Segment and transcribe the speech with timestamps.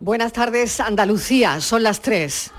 [0.00, 2.52] Buenas tardes, Andalucía, son las 3.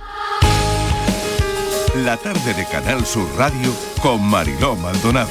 [2.03, 5.29] La tarde de Canal Sur Radio con Mariló Maldonado.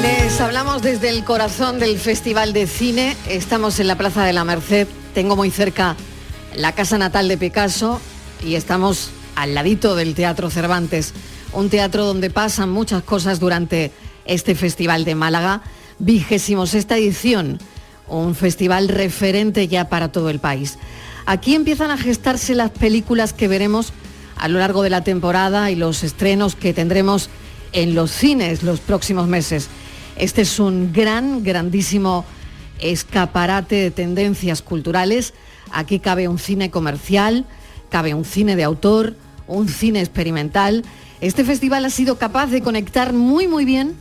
[0.00, 3.16] Les hablamos desde el corazón del Festival de Cine.
[3.28, 4.86] Estamos en la Plaza de la Merced.
[5.12, 5.96] Tengo muy cerca
[6.54, 8.00] la casa natal de Picasso
[8.44, 11.14] y estamos al ladito del Teatro Cervantes,
[11.52, 13.90] un teatro donde pasan muchas cosas durante
[14.24, 15.62] este Festival de Málaga,
[15.98, 17.58] vigésimo sexta edición,
[18.20, 20.78] un festival referente ya para todo el país.
[21.26, 23.92] Aquí empiezan a gestarse las películas que veremos
[24.36, 27.30] a lo largo de la temporada y los estrenos que tendremos
[27.72, 29.68] en los cines los próximos meses.
[30.16, 32.24] Este es un gran, grandísimo
[32.80, 35.32] escaparate de tendencias culturales.
[35.70, 37.46] Aquí cabe un cine comercial,
[37.88, 40.84] cabe un cine de autor, un cine experimental.
[41.20, 43.94] Este festival ha sido capaz de conectar muy, muy bien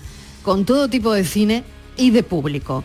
[0.44, 1.64] con todo tipo de cine
[1.98, 2.84] y de público.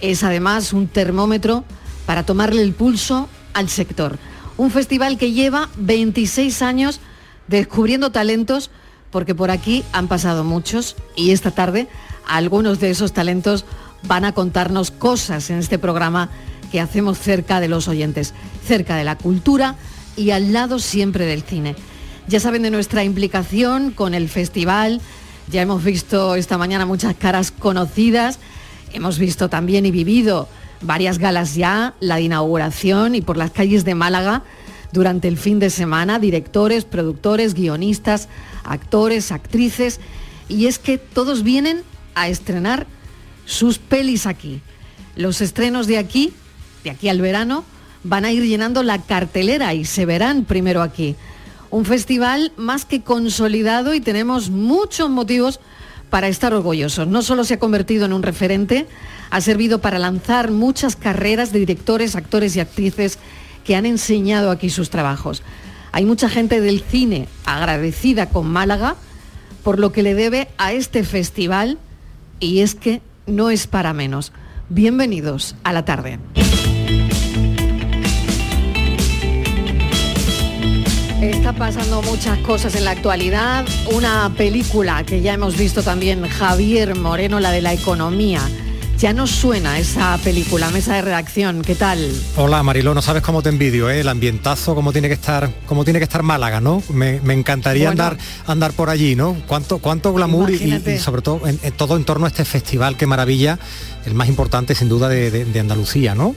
[0.00, 1.64] Es además un termómetro
[2.06, 4.18] para tomarle el pulso al sector.
[4.56, 7.00] Un festival que lleva 26 años
[7.48, 8.70] descubriendo talentos
[9.10, 11.88] porque por aquí han pasado muchos y esta tarde
[12.26, 13.64] algunos de esos talentos
[14.06, 16.28] van a contarnos cosas en este programa
[16.70, 18.34] que hacemos cerca de los oyentes,
[18.66, 19.76] cerca de la cultura
[20.16, 21.74] y al lado siempre del cine.
[22.28, 25.00] Ya saben de nuestra implicación con el festival,
[25.50, 28.38] ya hemos visto esta mañana muchas caras conocidas,
[28.92, 30.48] hemos visto también y vivido
[30.80, 34.42] varias galas ya, la inauguración y por las calles de Málaga
[34.92, 38.28] durante el fin de semana, directores, productores, guionistas,
[38.64, 40.00] actores, actrices,
[40.48, 41.82] y es que todos vienen
[42.14, 42.86] a estrenar
[43.44, 44.62] sus pelis aquí.
[45.14, 46.32] Los estrenos de aquí,
[46.84, 47.64] de aquí al verano,
[48.04, 51.16] van a ir llenando la cartelera y se verán primero aquí.
[51.70, 55.60] Un festival más que consolidado y tenemos muchos motivos
[56.10, 57.06] para estar orgullosos.
[57.06, 58.86] No solo se ha convertido en un referente,
[59.30, 63.18] ha servido para lanzar muchas carreras de directores, actores y actrices
[63.64, 65.42] que han enseñado aquí sus trabajos.
[65.92, 68.96] Hay mucha gente del cine agradecida con Málaga
[69.62, 71.78] por lo que le debe a este festival
[72.40, 74.32] y es que no es para menos.
[74.70, 76.18] Bienvenidos a la tarde.
[81.20, 83.66] Está pasando muchas cosas en la actualidad.
[83.92, 88.40] Una película que ya hemos visto también, Javier Moreno, la de la economía.
[88.98, 92.12] Ya no suena esa película, mesa de redacción, ¿qué tal?
[92.36, 94.00] Hola Mariló, no sabes cómo te envidio, ¿eh?
[94.00, 96.82] el ambientazo, cómo tiene que estar, cómo tiene que estar Málaga, ¿no?
[96.90, 99.36] Me, encantaría andar, andar por allí, ¿no?
[99.46, 103.58] Cuánto, cuánto glamour y, sobre todo en, todo en torno a este festival, qué maravilla,
[104.04, 106.34] el más importante sin duda de Andalucía, ¿no?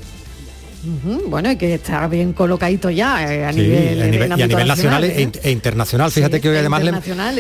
[1.28, 4.02] Bueno, y que está bien colocadito ya eh, a, nivel, y
[4.42, 5.32] a nivel nacional, e, ¿eh?
[5.44, 6.12] e, internacional.
[6.12, 6.92] Fíjate que hoy además le,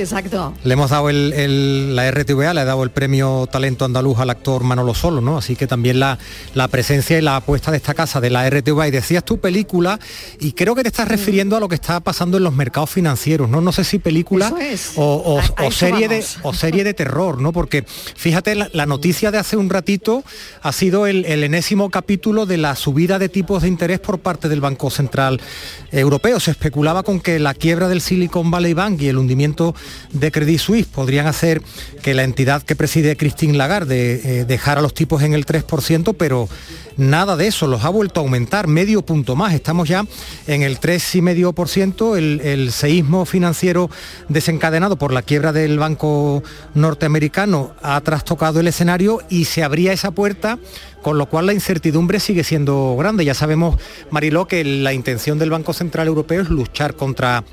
[0.02, 0.53] exacto.
[0.63, 4.63] le hemos dado el, la RTVA, le ha dado el premio Talento Andaluz al actor
[4.63, 5.38] Manolo Solo, ¿no?
[5.38, 6.19] Así que también la,
[6.53, 8.88] la presencia y la apuesta de esta casa de la RTVA.
[8.88, 10.00] Y decías tu película,
[10.40, 13.50] y creo que te estás refiriendo a lo que está pasando en los mercados financieros,
[13.50, 13.59] ¿no?
[13.62, 14.53] No sé si película
[14.96, 15.41] o,
[15.72, 17.52] serie de, o serie de terror, ¿no?
[17.53, 20.23] Porque fíjate, la, noticia de hace un ratito
[20.62, 24.49] ha sido el, el enésimo capítulo de la subida de tipos de interés por parte
[24.49, 25.39] del Banco Central
[25.91, 26.39] Europeo.
[26.39, 29.75] Se especulaba con que la quiebra del Silicon Valley Bank y el hundimiento
[30.11, 31.61] de Credit Suisse podrían hacer
[32.01, 36.49] que la entidad que preside Christine Lagarde eh, dejara los tipos en el 3%, pero
[36.97, 39.53] nada de eso, los ha vuelto a aumentar, medio punto más.
[39.53, 40.05] Estamos ya
[40.47, 43.89] en el 3,5%, el, el seísmo financiero
[44.29, 46.43] desencadenado por la quiebra del Banco
[46.73, 50.59] Norteamericano ha trastocado el escenario y se abría esa puerta
[51.01, 53.25] con lo cual la incertidumbre sigue siendo grande.
[53.25, 53.78] Ya sabemos,
[54.09, 57.44] Mariló, que la intención del Banco Central Europeo es luchar contra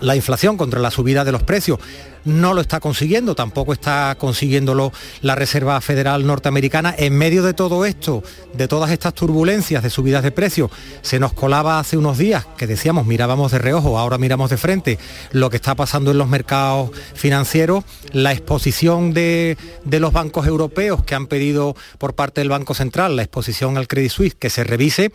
[0.00, 1.78] la inflación, contra la subida de los precios.
[2.24, 6.94] No lo está consiguiendo, tampoco está consiguiéndolo la Reserva Federal Norteamericana.
[6.96, 8.22] En medio de todo esto,
[8.54, 10.70] de todas estas turbulencias de subidas de precios,
[11.02, 14.98] se nos colaba hace unos días que decíamos mirábamos de reojo, ahora miramos de frente
[15.32, 21.04] lo que está pasando en los mercados financieros, la exposición de, de los bancos europeos
[21.04, 24.64] que han pedido por parte del Banco Central, la exposición al Credit Suisse que se
[24.64, 25.12] revise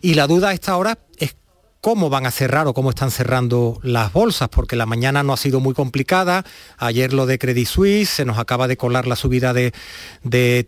[0.00, 1.34] y la duda a esta hora es
[1.82, 5.36] cómo van a cerrar o cómo están cerrando las bolsas, porque la mañana no ha
[5.36, 6.44] sido muy complicada.
[6.78, 9.72] Ayer lo de Credit Suisse, se nos acaba de colar la subida de,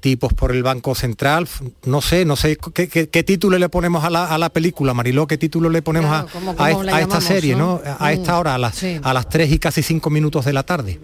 [0.00, 1.48] tipos por el Banco Central.
[1.84, 5.82] No sé, no sé qué, título le ponemos a la, película, Mariló, qué título le
[5.82, 6.26] ponemos
[6.58, 7.80] a, esta serie, ¿no?
[8.00, 10.64] A esta mm, hora, a las, a las 3 y casi 5 minutos de la
[10.64, 10.98] tarde.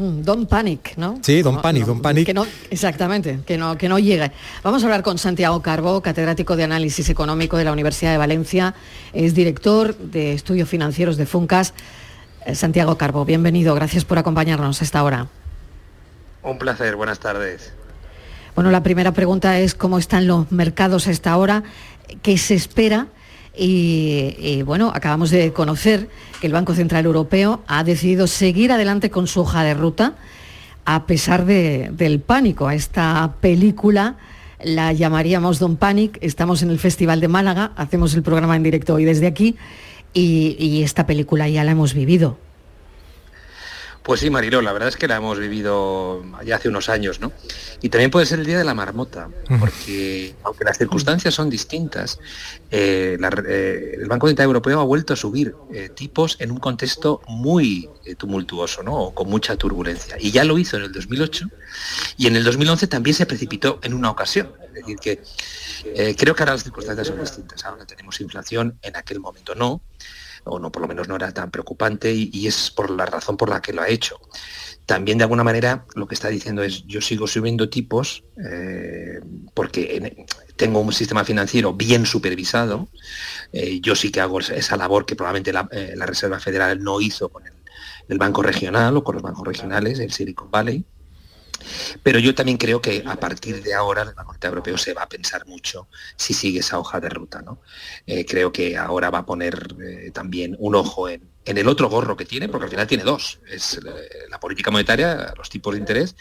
[0.00, 1.18] Mm, Don Panic, ¿no?
[1.20, 2.24] Sí, Don Panic, Don Panic.
[2.24, 4.32] Que no, exactamente, que no, que no llegue.
[4.64, 8.74] Vamos a hablar con Santiago Carbo, catedrático de Análisis Económico de la Universidad de Valencia,
[9.12, 11.74] es director de Estudios Financieros de FUNCAS.
[12.46, 15.26] Eh, Santiago Carbo, bienvenido, gracias por acompañarnos a esta hora.
[16.42, 17.74] Un placer, buenas tardes.
[18.54, 21.62] Bueno, la primera pregunta es cómo están los mercados a esta hora.
[22.22, 23.08] qué se espera
[23.56, 26.08] y, bueno, acabamos de conocer
[26.40, 30.14] que el Banco Central Europeo ha decidido seguir adelante con su hoja de ruta
[30.84, 32.68] a pesar del pánico.
[32.68, 34.16] A esta película
[34.62, 36.18] la llamaríamos Don Panic.
[36.20, 39.56] Estamos en el Festival de Málaga, hacemos el programa en directo hoy desde aquí
[40.12, 42.38] y esta película ya la hemos vivido.
[44.02, 47.32] Pues sí, Mariló, la verdad es que la hemos vivido ya hace unos años, ¿no?
[47.82, 52.18] Y también puede ser el día de la marmota, porque aunque las circunstancias son distintas,
[52.70, 57.20] eh, eh, el Banco Central Europeo ha vuelto a subir eh, tipos en un contexto
[57.28, 58.96] muy tumultuoso, ¿no?
[58.96, 60.16] O con mucha turbulencia.
[60.18, 61.48] Y ya lo hizo en el 2008
[62.16, 64.52] y en el 2011 también se precipitó en una ocasión.
[64.66, 67.64] Es decir, que creo que ahora las circunstancias son distintas.
[67.66, 69.82] Ahora tenemos inflación, en aquel momento no
[70.44, 73.48] o no por lo menos no era tan preocupante y, es por la razón por
[73.48, 74.20] la que lo ha hecho.
[74.86, 79.20] También de alguna manera lo que está diciendo es yo sigo subiendo tipos eh,
[79.54, 80.26] porque
[80.56, 82.88] tengo un sistema financiero bien supervisado,
[83.52, 87.28] eh, yo sí que hago esa labor que probablemente la, eh, Reserva Federal no hizo
[87.28, 87.44] con
[88.08, 90.84] el Banco Regional o con los bancos regionales, el Silicon Valley.
[92.02, 95.08] Pero yo también creo que a partir de ahora el Banco Europeo se va a
[95.08, 97.42] pensar mucho si sigue esa hoja de ruta.
[97.42, 97.60] ¿no?
[98.06, 102.16] Eh, creo que ahora va a poner eh, también un ojo en, el otro gorro
[102.16, 103.40] que tiene, porque al final tiene dos.
[103.50, 103.80] Es eh,
[104.28, 106.14] la política monetaria, los tipos de interés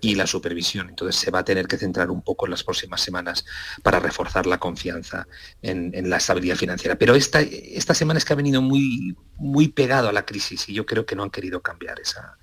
[0.00, 0.88] y la supervisión.
[0.88, 3.44] Entonces se va a tener que centrar un poco en las próximas semanas
[3.82, 5.26] para reforzar la confianza
[5.60, 6.96] en, la estabilidad financiera.
[6.96, 10.72] Pero esta, esta semana es que ha venido muy, muy pegado a la crisis y
[10.72, 12.38] yo creo que no han querido cambiar esa,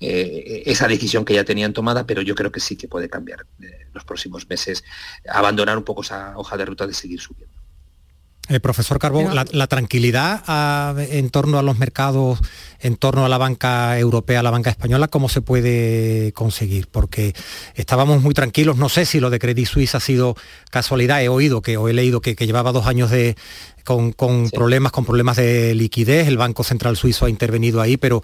[0.00, 3.46] eh, esa decisión que ya tenían tomada, pero yo creo que sí que puede cambiar
[3.60, 4.84] eh, los próximos meses,
[5.28, 7.58] abandonar un poco esa hoja de ruta de seguir subiendo.
[8.50, 12.38] Eh, profesor Carbón, la, tranquilidad ah, en torno a los mercados,
[12.80, 16.86] en torno a la banca europea, a la banca española, ¿cómo se puede conseguir?
[16.86, 17.34] Porque
[17.74, 20.34] estábamos muy tranquilos, no sé si lo de Credit Suisse ha sido
[20.70, 23.36] casualidad, he oído que, o he leído que, llevaba dos años de,
[23.84, 24.14] con,
[24.50, 28.22] problemas, con problemas de liquidez, el Banco Central Suizo ha intervenido ahí, pero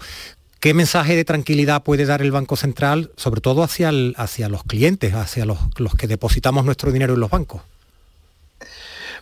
[0.65, 5.13] ¿Qué mensaje de tranquilidad puede dar el Banco Central, sobre todo hacia, hacia los clientes,
[5.13, 7.61] hacia los, los que depositamos nuestro dinero en los bancos?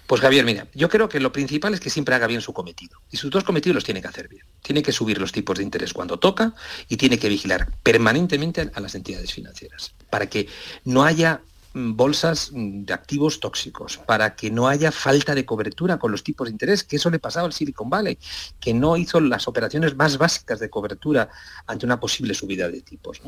[0.07, 2.97] Pues Javier, mira, yo creo que lo principal es que siempre haga bien su cometido.
[3.11, 4.45] Y sus dos cometidos los tiene que hacer bien.
[4.61, 6.53] Tiene que subir los tipos de interés cuando toca
[6.87, 10.47] y tiene que vigilar permanentemente a las entidades financieras para que
[10.85, 11.41] no haya
[11.73, 16.51] bolsas de activos tóxicos, para que no haya falta de cobertura con los tipos de
[16.51, 18.17] interés, que eso le pasaba al Silicon Valley,
[18.59, 21.29] que no hizo las operaciones más básicas de cobertura
[21.67, 23.21] ante una posible subida de tipos.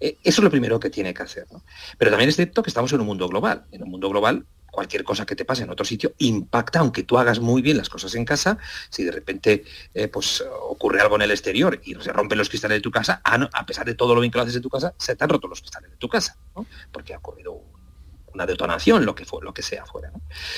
[0.00, 1.46] Eh, eso es lo primero que tiene que hacer.
[1.98, 3.64] Pero también es cierto que estamos en un mundo global.
[3.72, 7.18] En un mundo global cualquier cosa que te pase en otro sitio impacta, aunque tú
[7.18, 8.58] hagas muy bien las cosas en casa,
[8.88, 12.78] si de repente eh, pues, ocurre algo en el exterior y se rompen los cristales
[12.78, 14.94] de tu casa, a, pesar de todo lo bien que lo haces en tu casa,
[14.96, 16.38] se te han roto los cristales de tu casa,
[16.90, 17.62] porque ha ocurrido
[18.34, 20.12] una detonación, lo que, fue, lo que sea fuera.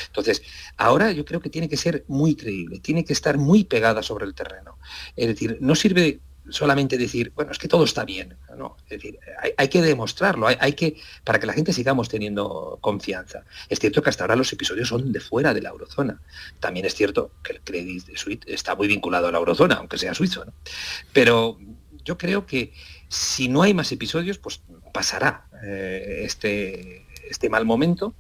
[0.07, 0.43] Entonces,
[0.77, 4.27] ahora yo creo que tiene que ser muy creíble, tiene que estar muy pegada sobre
[4.27, 4.79] el terreno.
[5.17, 8.37] Es decir, no sirve solamente decir, bueno, es que todo está bien.
[8.57, 8.77] ¿no?
[8.85, 9.19] Es decir,
[9.57, 13.45] hay, que demostrarlo, hay, que, para que la gente sigamos teniendo confianza.
[13.69, 16.21] Es cierto que hasta ahora los episodios son de fuera de la eurozona.
[16.61, 20.15] También es cierto que el Credit Suite está muy vinculado a la eurozona, aunque sea
[20.15, 20.45] suizo.
[21.13, 21.59] Pero
[22.05, 22.73] yo creo que
[23.09, 24.63] si no hay más episodios, pues
[24.93, 28.15] pasará eh, este, este mal momento.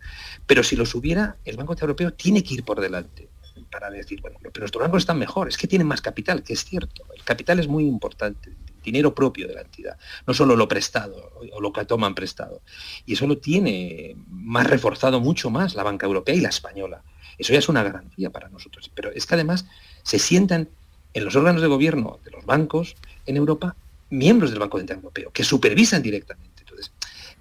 [0.46, 3.28] Pero si los hubiera, el Banco Central Europeo tiene que ir por delante
[3.70, 6.64] para decir, bueno, pero nuestros bancos están mejor, es que tienen más capital, que es
[6.64, 7.04] cierto.
[7.14, 8.52] El capital es muy importante,
[8.84, 9.96] dinero propio de la entidad,
[10.26, 12.62] no solo lo prestado o lo que toman prestado.
[13.04, 17.02] Y eso lo tiene más reforzado mucho más la banca europea y la española.
[17.38, 18.90] Eso ya es una garantía para nosotros.
[18.94, 19.66] Pero es que además
[20.02, 20.68] se sientan
[21.12, 22.96] en los órganos de gobierno de los bancos
[23.26, 23.76] en Europa
[24.10, 26.53] miembros del Banco Central Europeo que supervisan directamente.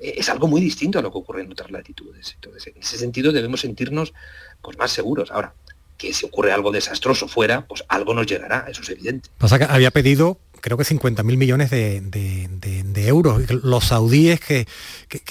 [0.03, 2.33] Eh, es algo muy distinto a lo que ocurre en otras latitudes.
[2.35, 4.13] Entonces, en ese sentido debemos sentirnos
[4.61, 5.31] pues, más seguros.
[5.31, 5.53] Ahora,
[5.97, 9.29] que si ocurre algo desastroso fuera, pues algo nos llegará, eso es evidente.
[9.37, 13.51] Pasa que había pedido creo que 50 mil millones de, euros.
[13.65, 14.65] Los saudíes que,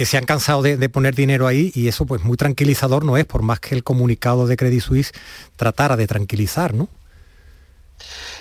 [0.04, 3.40] se han cansado de, poner dinero ahí y eso pues muy tranquilizador no es, por
[3.40, 5.12] más que el comunicado de Credit Suisse
[5.56, 6.90] tratara de tranquilizar, ¿no?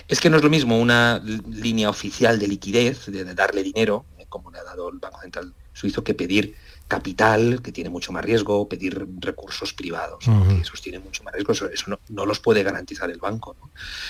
[0.09, 4.51] Es que no es lo mismo una línea oficial de liquidez, de, darle dinero, como
[4.51, 6.56] le ha dado el Banco Central Suizo, que pedir
[6.88, 11.54] capital, que tiene mucho más riesgo, pedir recursos privados, que esos tienen mucho más riesgo,
[11.54, 13.56] eso, no, los puede garantizar el banco.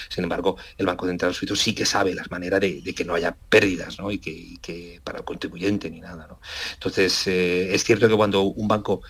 [0.09, 3.35] Sin embargo, el Banco Central Suizo sí que sabe las maneras de, que no haya
[3.35, 6.27] pérdidas y, que, para el contribuyente ni nada.
[6.73, 9.01] Entonces, eh, es cierto que cuando un banco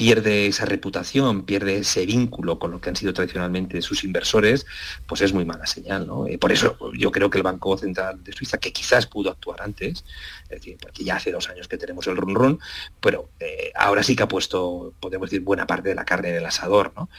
[0.00, 4.64] pierde esa reputación, pierde ese vínculo con lo que han sido tradicionalmente sus inversores,
[5.06, 6.06] pues es muy mala señal.
[6.06, 6.26] ¿no?
[6.26, 9.60] Eh, por eso yo creo que el Banco Central de Suiza, que quizás pudo actuar
[9.60, 10.06] antes,
[10.44, 12.58] es decir, porque ya hace dos años que tenemos el run run,
[12.98, 16.36] pero eh, ahora sí que ha puesto, podemos decir, buena parte de la carne en
[16.36, 17.10] el asador, ¿no?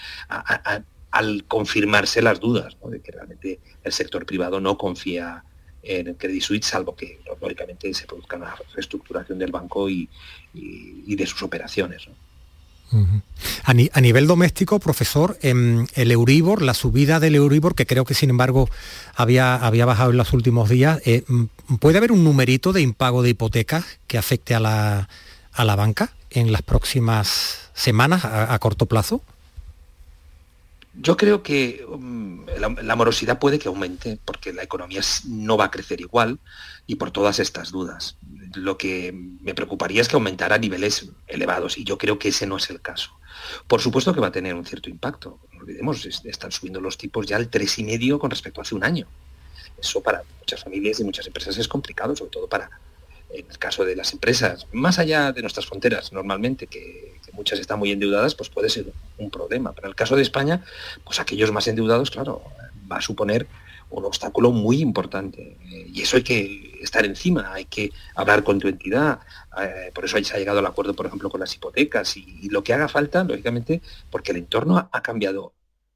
[1.11, 5.43] al confirmarse las dudas de que realmente el sector privado no confía
[5.83, 10.09] en Credit Suisse, salvo que lógicamente se produzca una reestructuración del banco y,
[10.53, 12.07] de sus operaciones.
[13.63, 18.29] A, nivel doméstico, profesor, em, el Euribor, la subida del Euribor, que creo que sin
[18.29, 18.69] embargo
[19.15, 21.23] había, había bajado en los últimos días, eh,
[21.79, 25.09] ¿puede haber un numerito de impago de hipotecas que afecte a la,
[25.53, 29.21] a la banca en las próximas semanas a corto plazo?
[30.93, 35.71] Yo creo que um, la, morosidad puede que aumente porque la economía no va a
[35.71, 36.39] crecer igual
[36.85, 38.17] y por todas estas dudas.
[38.55, 42.57] Lo que me preocuparía es que aumentara niveles elevados y yo creo que ese no
[42.57, 43.11] es el caso.
[43.67, 45.39] Por supuesto que va a tener un cierto impacto.
[45.53, 49.07] No olvidemos, están subiendo los tipos ya al 3,5 con respecto a hace un año.
[49.79, 52.69] Eso para muchas familias y muchas empresas es complicado, sobre todo para,
[53.31, 57.79] en el caso de las empresas, más allá de nuestras fronteras normalmente, que, muchas están
[57.79, 59.71] muy endeudadas, pues puede ser un problema.
[59.71, 60.65] Pero en el caso de España,
[61.05, 62.43] pues aquellos más endeudados, claro,
[62.91, 63.47] va a suponer
[63.89, 65.57] un obstáculo muy importante.
[65.93, 69.19] Y eso hay que estar encima, hay que hablar con tu entidad.
[69.61, 72.63] Eh, por eso se ha llegado al acuerdo, por ejemplo, con las hipotecas y, lo
[72.63, 75.53] que haga falta, lógicamente, porque el entorno ha, cambiado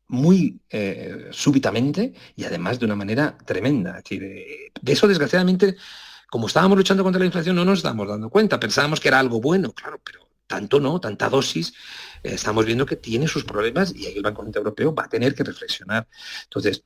[0.07, 4.01] muy eh, súbitamente y además de una manera tremenda.
[4.09, 5.75] de eso, desgraciadamente,
[6.29, 8.59] como estábamos luchando contra la inflación, no nos estábamos dando cuenta.
[8.59, 11.73] Pensábamos que era algo bueno, claro, pero tanto no, tanta dosis,
[12.23, 15.09] eh, estamos viendo que tiene sus problemas y ahí el Banco Central Europeo va a
[15.09, 16.07] tener que reflexionar.
[16.43, 16.83] Entonces,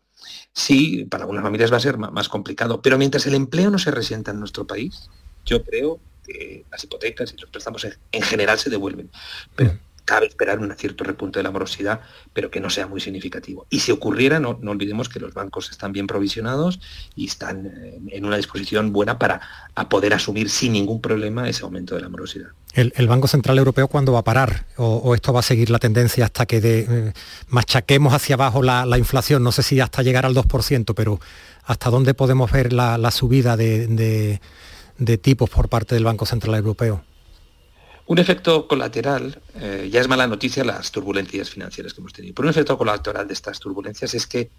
[0.53, 3.91] sí, para algunas familias va a ser más complicado, pero mientras el empleo no se
[3.91, 5.09] resienta en nuestro país,
[5.45, 9.09] yo creo que las hipotecas y los préstamos en, general se devuelven.
[9.57, 12.01] Mm cabe esperar un cierto repunte de la morosidad,
[12.33, 13.67] pero que no sea muy significativo.
[13.69, 16.79] Y si ocurriera, no, olvidemos que los bancos están bien provisionados
[17.15, 19.39] y están eh, en una disposición buena para
[19.87, 22.47] poder asumir sin ningún problema ese aumento de la morosidad.
[22.73, 24.65] ¿El, Banco Central Europeo cuándo va a parar?
[24.77, 27.13] ¿O, esto va a seguir la tendencia hasta que de, eh,
[27.47, 29.43] machaquemos hacia abajo la, inflación?
[29.43, 31.19] No sé si hasta llegar al 2%, pero
[31.65, 34.39] ¿hasta dónde podemos ver la, subida de
[35.21, 37.03] tipos por parte del Banco Central Europeo?
[38.09, 42.47] Un efecto colateral, eh, ya es mala noticia las turbulencias financieras que hemos tenido, pero
[42.47, 44.49] un efecto colateral de estas turbulencias es que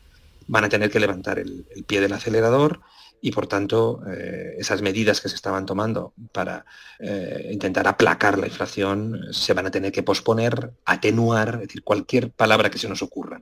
[0.47, 2.79] van a tener que levantar el, pie del acelerador
[3.21, 6.65] y por tanto eh, esas medidas que se estaban tomando para
[7.01, 12.31] eh, intentar aplacar la inflación se van a tener que posponer, atenuar, es decir, cualquier
[12.31, 13.41] palabra que se nos ocurra.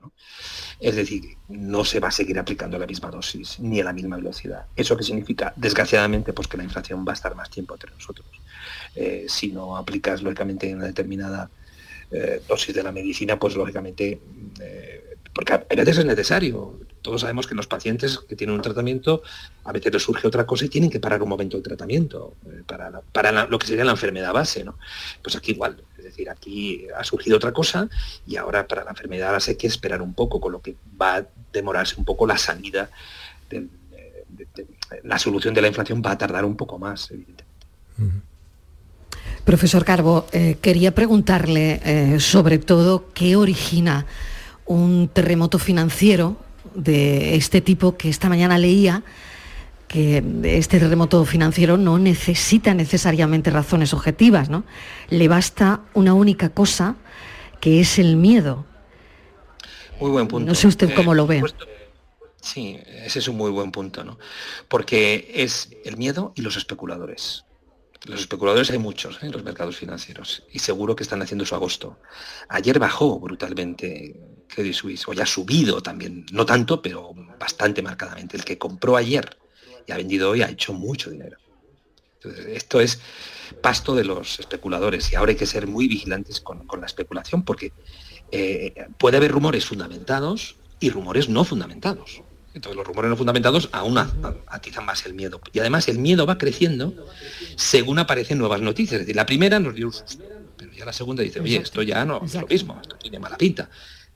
[0.80, 4.16] Es decir, no se va a seguir aplicando la misma dosis ni a la misma
[4.16, 4.68] velocidad.
[4.74, 5.52] ¿Eso qué significa?
[5.54, 8.26] Desgraciadamente, pues que la inflación va a estar más tiempo entre nosotros.
[9.00, 11.48] Eh, si no aplicas lógicamente una determinada
[12.10, 14.20] eh, dosis de la medicina, pues lógicamente,
[14.60, 16.80] eh, porque a veces es necesario.
[17.00, 19.22] Todos sabemos que los pacientes que tienen un tratamiento,
[19.62, 22.34] a veces les surge otra cosa y tienen que parar un momento el tratamiento
[22.66, 24.64] para, para lo que sería la enfermedad base.
[24.64, 24.78] ¿no?
[25.22, 27.88] Pues aquí igual, es decir, aquí ha surgido otra cosa
[28.26, 31.18] y ahora para la enfermedad base hay que esperar un poco, con lo que va
[31.18, 32.90] a demorarse un poco la salida,
[33.48, 33.68] de,
[35.04, 37.44] la solución de la inflación va a tardar un poco más, evidentemente.
[39.48, 44.04] Profesor Carbo, eh, quería preguntarle eh, sobre todo qué origina
[44.66, 46.36] un terremoto financiero
[46.74, 49.02] de este tipo que esta mañana leía
[49.86, 54.64] que este terremoto financiero no necesita necesariamente razones objetivas, ¿no?
[55.08, 56.96] Le basta una única cosa,
[57.58, 58.66] que es el miedo.
[59.98, 60.46] Muy buen punto.
[60.46, 61.42] No sé usted cómo lo ve.
[62.42, 64.18] Sí, ese es un muy buen punto, ¿no?
[64.68, 67.46] Porque es el miedo y los especuladores.
[68.06, 71.98] Los especuladores hay muchos en los mercados financieros y seguro que están haciendo su agosto.
[72.48, 74.14] Ayer bajó brutalmente
[74.48, 78.36] Credit Suisse, o ya ha subido también, no tanto, pero bastante marcadamente.
[78.36, 79.36] El que compró ayer
[79.86, 81.38] y ha vendido hoy ha hecho mucho dinero.
[82.48, 83.00] esto es
[83.60, 87.72] pasto de los especuladores y ahora hay que ser muy vigilantes con, la especulación porque
[88.30, 92.22] eh, puede haber rumores fundamentados y rumores no fundamentados.
[92.58, 93.96] Entonces los rumores no fundamentados aún
[94.48, 95.40] atizan más el miedo.
[95.52, 96.92] Y además el miedo va creciendo
[97.54, 98.94] según aparecen nuevas noticias.
[98.94, 100.24] Es decir, la primera nos dio un susto,
[100.56, 103.38] pero ya la segunda dice, oye, esto ya no es lo mismo, esto tiene mala
[103.38, 103.70] pinta.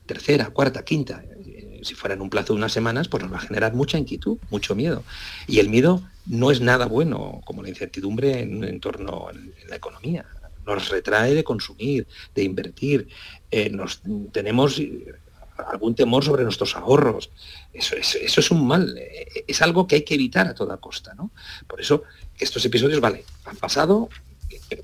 [0.07, 3.37] Tercera, cuarta, quinta, eh, si fuera en un plazo de unas semanas, pues nos va
[3.37, 5.05] a generar mucha inquietud, mucho miedo.
[5.47, 9.33] Y el miedo no es nada bueno, como la incertidumbre en, en torno a
[9.69, 10.27] la economía.
[10.67, 13.07] Nos retrae de consumir, de invertir.
[13.53, 14.81] Eh, nos, tenemos
[15.57, 17.31] algún temor sobre nuestros ahorros.
[17.73, 18.99] Eso, eso, es un mal,
[19.47, 21.15] es algo que hay que evitar a toda costa.
[21.15, 21.31] ¿no?
[21.67, 22.03] Por eso
[22.39, 24.09] estos episodios, vale, han pasado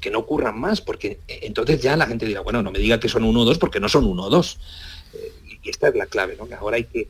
[0.00, 3.08] que no ocurran más, porque entonces ya la gente dirá, bueno, no me diga que
[3.08, 4.58] son uno o dos, porque no son uno o dos.
[5.14, 6.48] Eh, y esta es la clave, ¿no?
[6.56, 7.08] ahora hay que eh,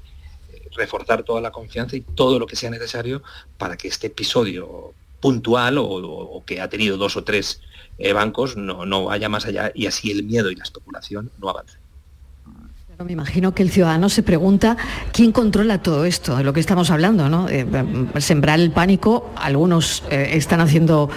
[0.73, 3.23] reforzar toda la confianza y todo lo que sea necesario
[3.57, 7.61] para que este episodio puntual o, que ha tenido dos o tres
[7.99, 11.51] eh, bancos no, no vaya más allá y así el miedo y la especulación no
[11.51, 11.77] avance
[13.05, 14.77] me imagino que el ciudadano se pregunta
[15.13, 17.49] quién controla todo esto, lo que estamos hablando, ¿no?
[17.49, 17.65] Eh,
[18.19, 21.09] sembrar el pánico, algunos eh, están haciendo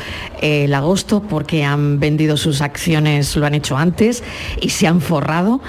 [0.44, 4.24] eh, el agosto porque han vendido sus acciones, lo han hecho antes
[4.62, 5.60] y se han forrado.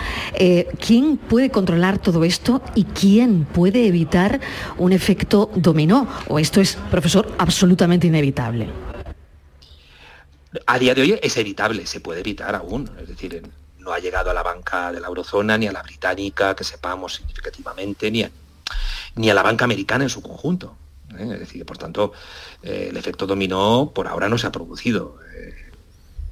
[0.87, 4.41] ¿Quién puede controlar todo esto y quién puede evitar
[4.77, 6.07] un efecto dominó?
[6.29, 8.69] ¿O esto es, profesor, absolutamente inevitable?
[10.67, 12.91] A día de hoy es evitable, se puede evitar aún.
[13.01, 13.43] Es decir,
[13.83, 17.17] no ha llegado a la banca de la eurozona, ni a la británica, que sepamos
[17.17, 18.31] significativamente, ni a,
[19.17, 20.77] ni a la banca americana en su conjunto.
[21.19, 21.29] ¿eh?
[21.33, 22.13] Es decir, por tanto,
[22.63, 25.19] eh, el efecto dominó por ahora no se ha producido.
[25.35, 25.73] Eh,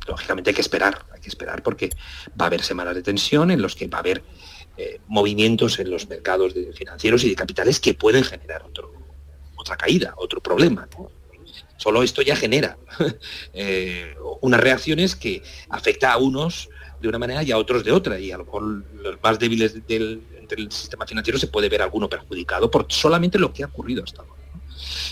[0.06, 1.90] lógicamente hay que esperar, hay que esperar porque
[2.40, 4.22] va a haber semanas de tensión en los que va a haber
[5.08, 8.64] movimientos en los mercados financieros y de capitales que pueden generar
[9.56, 10.88] otra caída, otro problema.
[11.76, 12.78] Solo esto ya genera
[14.40, 18.18] unas reacciones que afecta a unos de una manera y a otros de otra.
[18.18, 20.22] Y a lo mejor los más débiles del,
[20.70, 24.34] sistema financiero se puede ver alguno perjudicado por solamente lo que ha ocurrido hasta ahora.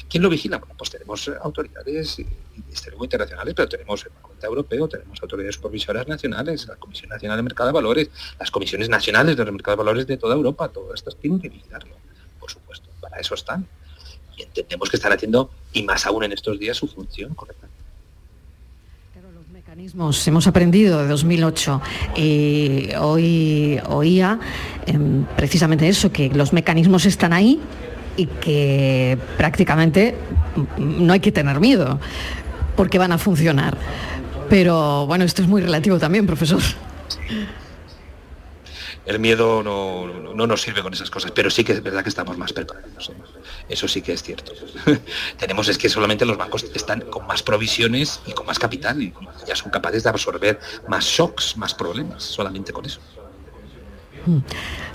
[0.09, 0.59] ¿Quién lo vigila?
[0.59, 2.19] Bueno, pues tenemos autoridades
[3.01, 7.69] internacionales, pero tenemos el Banco Europeo, tenemos autoridades supervisoras nacionales, la Comisión Nacional de Mercado
[7.69, 11.17] de Valores, las comisiones nacionales de los mercados de valores de toda Europa, todas estas
[11.17, 11.97] tienen que vigilarlo,
[12.41, 13.67] por supuesto, para eso están.
[14.37, 17.35] Y entendemos que están haciendo, y más aún en estos días, su función
[19.81, 21.81] Hemos aprendido de 2008
[22.17, 24.41] y hoy oía
[24.87, 27.61] em, precisamente eso, que los mecanismos están ahí
[28.17, 30.17] y que prácticamente
[30.79, 32.01] no hay que tener miedo
[32.75, 33.79] porque van a funcionar.
[34.51, 36.61] Pero bueno, esto es muy relativo también, profesor.
[39.07, 42.09] El miedo no, no nos sirve con esas cosas, pero sí que es verdad que
[42.09, 43.13] estamos más preparados.
[43.69, 44.53] Eso sí que es cierto.
[45.39, 49.13] Tenemos es que solamente los bancos están con más provisiones y con más capital y
[49.47, 50.59] ya son capaces de absorber
[50.89, 53.01] más shocks, más problemas, solamente con eso.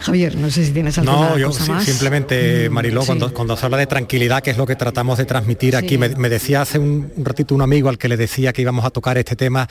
[0.04, 3.88] Javier, no sé si tienes alguna no, yo, Simplemente, mm, Mariló, cuando, se habla de
[3.88, 7.62] tranquilidad, que es lo que tratamos de transmitir aquí, me, decía hace un, ratito un
[7.62, 9.70] amigo al que le decía que íbamos a tocar este tema,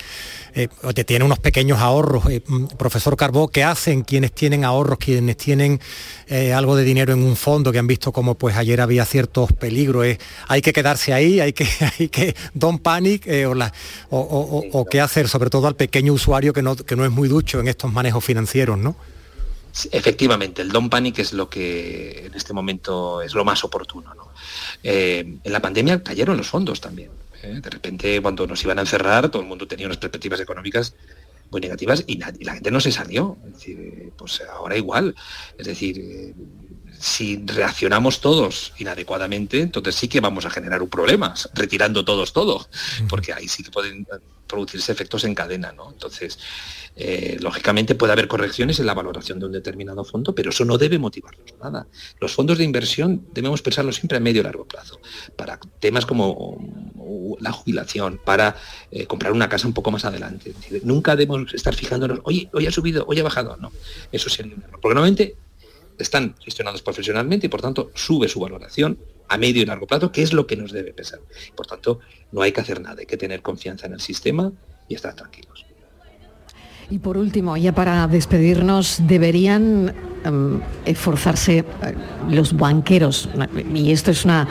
[0.54, 0.68] eh,
[1.06, 2.30] tiene unos pequeños ahorros.
[2.30, 5.80] Eh, mm, profesor Carbó, ¿qué hacen quienes tienen ahorros, quienes tienen
[6.28, 9.52] eh, algo de dinero en un fondo, que han visto como pues ayer había ciertos
[9.52, 10.06] peligros?
[10.48, 11.40] ¿Hay que quedarse ahí?
[11.40, 13.28] ¿Hay que, hay que don't panic?
[14.08, 17.60] o, qué hacer, sobre todo al pequeño usuario que no, que no es muy ducho
[17.60, 18.96] en estos manejos financieros, ¿no?
[19.90, 24.12] Efectivamente, el don panic es lo que en este momento es lo más oportuno.
[24.82, 27.10] Eh, en la pandemia cayeron los fondos también.
[27.42, 27.60] ¿eh?
[27.62, 30.94] De repente, cuando nos iban a encerrar, todo el mundo tenía unas perspectivas económicas
[31.50, 33.38] muy negativas y, la gente no se salió.
[34.16, 35.14] pues ahora igual.
[35.56, 36.34] Es decir, eh,
[36.98, 42.68] si reaccionamos todos inadecuadamente, entonces sí que vamos a generar un problema, retirando todos todo,
[43.08, 44.06] porque ahí sí que pueden
[44.46, 45.90] producirse efectos en cadena, ¿no?
[45.90, 46.38] Entonces,
[46.94, 50.76] eh, lógicamente puede haber correcciones en la valoración de un determinado fondo, pero eso no
[50.78, 51.86] debe motivarnos nada.
[52.20, 55.00] Los fondos de inversión debemos pensarlos siempre a medio y largo plazo,
[55.36, 56.58] para temas como
[57.40, 58.56] la jubilación, para
[58.90, 60.54] eh, comprar una casa un poco más adelante.
[60.82, 63.56] nunca debemos estar fijándonos, oye, hoy ha subido, hoy ha bajado.
[63.56, 63.72] No,
[64.10, 64.80] eso sería un error.
[64.80, 65.36] Porque normalmente
[65.98, 70.22] están gestionados profesionalmente y por tanto sube su valoración a medio y largo plazo, que
[70.22, 71.20] es lo que nos debe pesar.
[71.54, 72.00] Por tanto,
[72.32, 74.52] no hay que hacer nada, hay que tener confianza en el sistema
[74.88, 75.64] y estar tranquilos.
[76.92, 79.94] Y por último, ya para despedirnos, deberían
[80.24, 81.64] em, esforzarse eh,
[82.30, 83.28] los banqueros,
[83.74, 84.46] y esto es una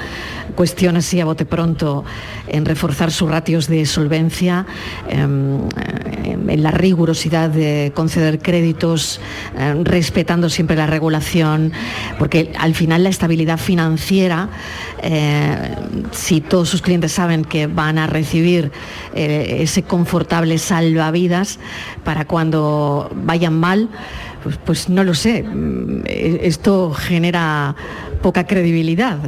[0.55, 2.03] cuestión así a bote pronto,
[2.47, 4.65] en reforzar sus ratios de solvencia,
[5.07, 5.59] em,
[6.25, 9.19] en la rigurosidad de conceder créditos,
[9.57, 11.71] em, respetando siempre la regulación,
[12.19, 14.49] porque al final la estabilidad financiera,
[15.01, 15.75] eh,
[16.11, 18.71] si todos sus clientes saben que van a recibir
[19.13, 21.59] eh, ese confortable salvavidas
[22.03, 23.89] para cuando vayan mal,
[24.43, 27.75] pues, pues, no lo sé, mm, esto genera
[28.21, 29.19] poca credibilidad.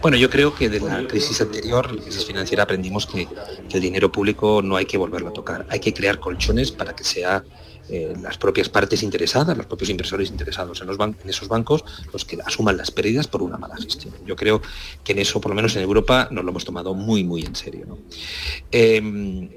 [0.00, 3.28] Bueno, yo creo que de la crisis anterior, la crisis financiera, aprendimos que,
[3.72, 7.04] el dinero público no hay que volverlo a tocar, hay que crear colchones para que
[7.04, 7.42] sea
[7.88, 12.76] eh, las propias partes interesadas, los propios inversores interesados en, esos bancos, los que asuman
[12.76, 14.12] las pérdidas por una mala gestión.
[14.26, 14.60] Yo creo
[15.04, 17.54] que en eso, por lo menos en Europa, nos lo hemos tomado muy, muy en
[17.54, 17.98] serio.
[18.70, 19.48] Em,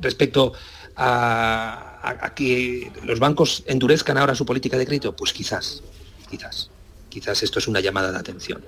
[0.00, 0.52] respecto
[0.96, 1.93] a,
[2.34, 5.82] que los bancos endurezcan ahora su política de crédito, pues quizás,
[6.30, 6.70] quizás,
[7.08, 8.64] quizás esto es una llamada de atención.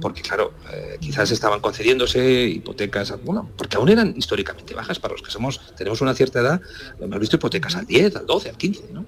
[0.00, 5.22] Porque claro, eh, quizás estaban concediéndose hipotecas, bueno, porque aún eran históricamente bajas para los
[5.22, 6.60] que somos, tenemos una cierta edad,
[7.00, 9.06] hemos visto hipotecas al 10, al 12, al 15, ¿no?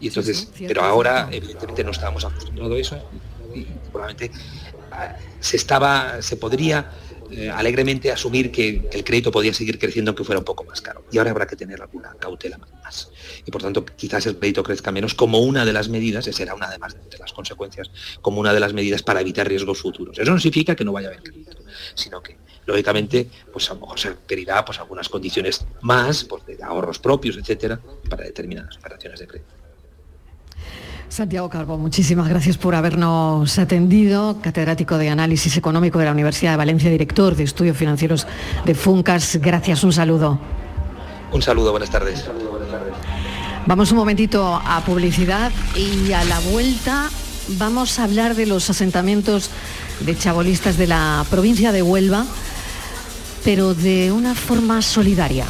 [0.00, 3.10] Y entonces, pero ahora evidentemente no estábamos acostumbrados a eso
[3.54, 4.30] y probablemente
[4.90, 6.90] ah, se estaba, se podría
[7.30, 11.04] eh, alegremente asumir que, el crédito podía seguir creciendo aunque fuera un poco más caro.
[11.10, 13.10] Y ahora habrá que tener alguna cautela más.
[13.44, 16.54] Y por tanto, quizás el crédito crezca menos como una de las medidas, esa será
[16.54, 20.18] una de, de las consecuencias, como una de las medidas para evitar riesgos futuros.
[20.18, 21.56] Eso no significa que no vaya a haber crédito,
[21.94, 26.62] sino que lógicamente, pues a lo mejor se requerirá pues, algunas condiciones más, pues, de
[26.62, 29.63] ahorros propios, etcétera, para determinadas operaciones de crédito.
[31.14, 36.56] Santiago Calvo, muchísimas gracias por habernos atendido, catedrático de Análisis Económico de la Universidad de
[36.56, 38.26] Valencia, director de Estudios Financieros
[38.64, 39.38] de Funcas.
[39.40, 40.40] Gracias, un saludo.
[41.30, 42.28] Un saludo, buenas tardes.
[43.64, 47.08] Vamos un momentito a publicidad y a la vuelta
[47.58, 49.50] vamos a hablar de los asentamientos
[50.00, 52.26] de chabolistas de la provincia de Huelva,
[53.44, 55.46] pero de una forma solidaria.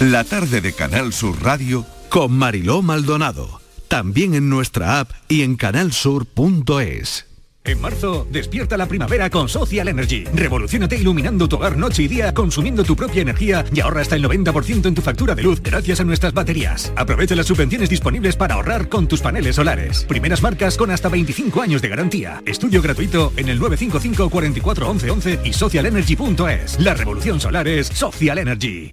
[0.00, 3.60] La tarde de Canal Sur Radio con Mariló Maldonado.
[3.88, 7.26] También en nuestra app y en canalsur.es.
[7.64, 10.24] En marzo, despierta la primavera con Social Energy.
[10.32, 14.24] Revolucionate iluminando tu hogar noche y día, consumiendo tu propia energía y ahorra hasta el
[14.24, 16.92] 90% en tu factura de luz gracias a nuestras baterías.
[16.96, 20.04] Aprovecha las subvenciones disponibles para ahorrar con tus paneles solares.
[20.04, 22.42] Primeras marcas con hasta 25 años de garantía.
[22.46, 26.78] Estudio gratuito en el 955 44 11 11 y socialenergy.es.
[26.80, 28.92] La revolución solar es Social Energy.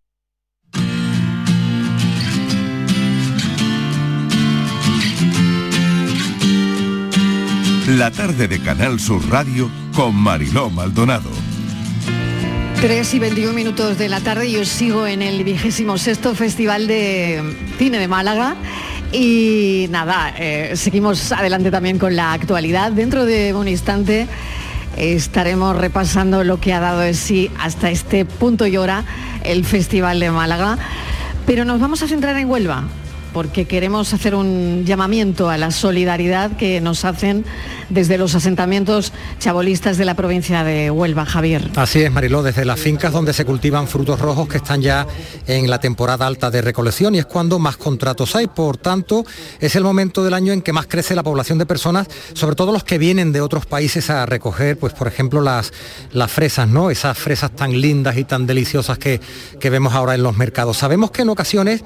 [7.97, 11.29] La tarde de Canal Sur Radio con Mariló Maldonado.
[12.79, 17.43] 3 y 21 minutos de la tarde, yo sigo en el vigésimo sexto Festival de
[17.77, 18.55] Cine de Málaga.
[19.11, 22.93] Y nada, eh, seguimos adelante también con la actualidad.
[22.93, 24.25] Dentro de un instante
[24.95, 29.03] estaremos repasando lo que ha dado de sí hasta este punto y hora
[29.43, 30.77] el Festival de Málaga.
[31.45, 32.85] Pero nos vamos a centrar en Huelva,
[33.33, 37.45] porque queremos hacer un llamamiento a la solidaridad que nos hacen
[37.89, 41.69] desde los asentamientos chabolistas de la provincia de Huelva, Javier.
[41.75, 45.07] Así es, Mariló, desde las fincas donde se cultivan frutos rojos que están ya
[45.47, 48.47] en la temporada alta de recolección y es cuando más contratos hay.
[48.47, 49.25] Por tanto,
[49.59, 52.71] es el momento del año en que más crece la población de personas, sobre todo
[52.71, 55.73] los que vienen de otros países a recoger, pues por ejemplo, las,
[56.11, 56.89] las fresas, ¿no?
[56.89, 59.19] Esas fresas tan lindas y tan deliciosas que,
[59.59, 60.77] que vemos ahora en los mercados.
[60.77, 61.83] Sabemos que en ocasiones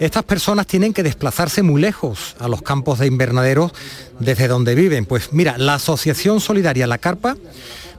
[0.00, 3.72] estas personas tienen que desplazarse muy lejos a los campos de invernaderos
[4.18, 5.04] desde donde viven.
[5.04, 7.36] Pues mira, la Asociación Solidaria La Carpa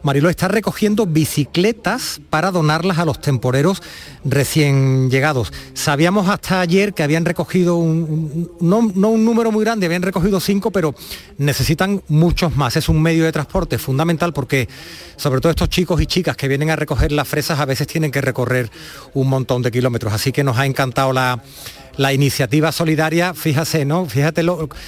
[0.04, 3.84] Mariló está recogiendo bicicletas para donarlas a los temporeros
[4.26, 5.54] recién llegados.
[5.74, 10.72] Sabíamos hasta ayer que habían recogido un, no, un número muy grande, habían recogido cinco,
[10.72, 10.96] pero
[11.38, 12.76] necesitan muchos más.
[12.78, 14.68] Es un medio de transporte fundamental porque
[15.18, 18.10] sobre todo estos chicos y chicas que vienen a recoger las fresas a veces tienen
[18.10, 18.72] que recorrer
[19.14, 20.14] un montón de kilómetros.
[20.14, 21.44] Así que nos ha encantado la
[21.98, 24.06] la iniciativa solidaria, fíjate, ¿no?
[24.06, 24.46] Fíjate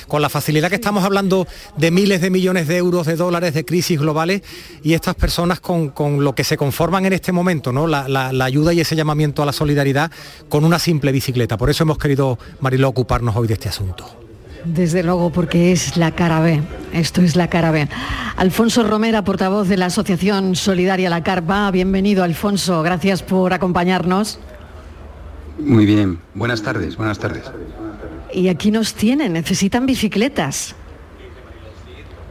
[0.08, 3.66] con la facilidad que estamos hablando de miles de millones de euros, de dólares, de
[3.66, 4.42] crisis globales,
[4.84, 7.88] y estas personas con, lo que se conforman en este momento, ¿no?
[7.88, 8.06] La,
[8.44, 10.12] ayuda y ese llamamiento a la solidaridad
[10.50, 11.58] con una simple bicicleta.
[11.58, 14.06] Por eso hemos querido, Mariló, ocuparnos hoy de este asunto.
[14.66, 16.62] Desde luego, porque es la cara B.
[16.94, 17.88] Esto es la cara B.
[18.38, 21.70] Alfonso Romera, portavoz de la Asociación Solidaria La Carpa.
[21.72, 22.82] Bienvenido, Alfonso.
[22.82, 24.40] Gracias por acompañarnos.
[25.60, 27.44] Muy bien, buenas tardes, buenas tardes.
[28.34, 30.76] Y aquí nos tienen, necesitan bicicletas.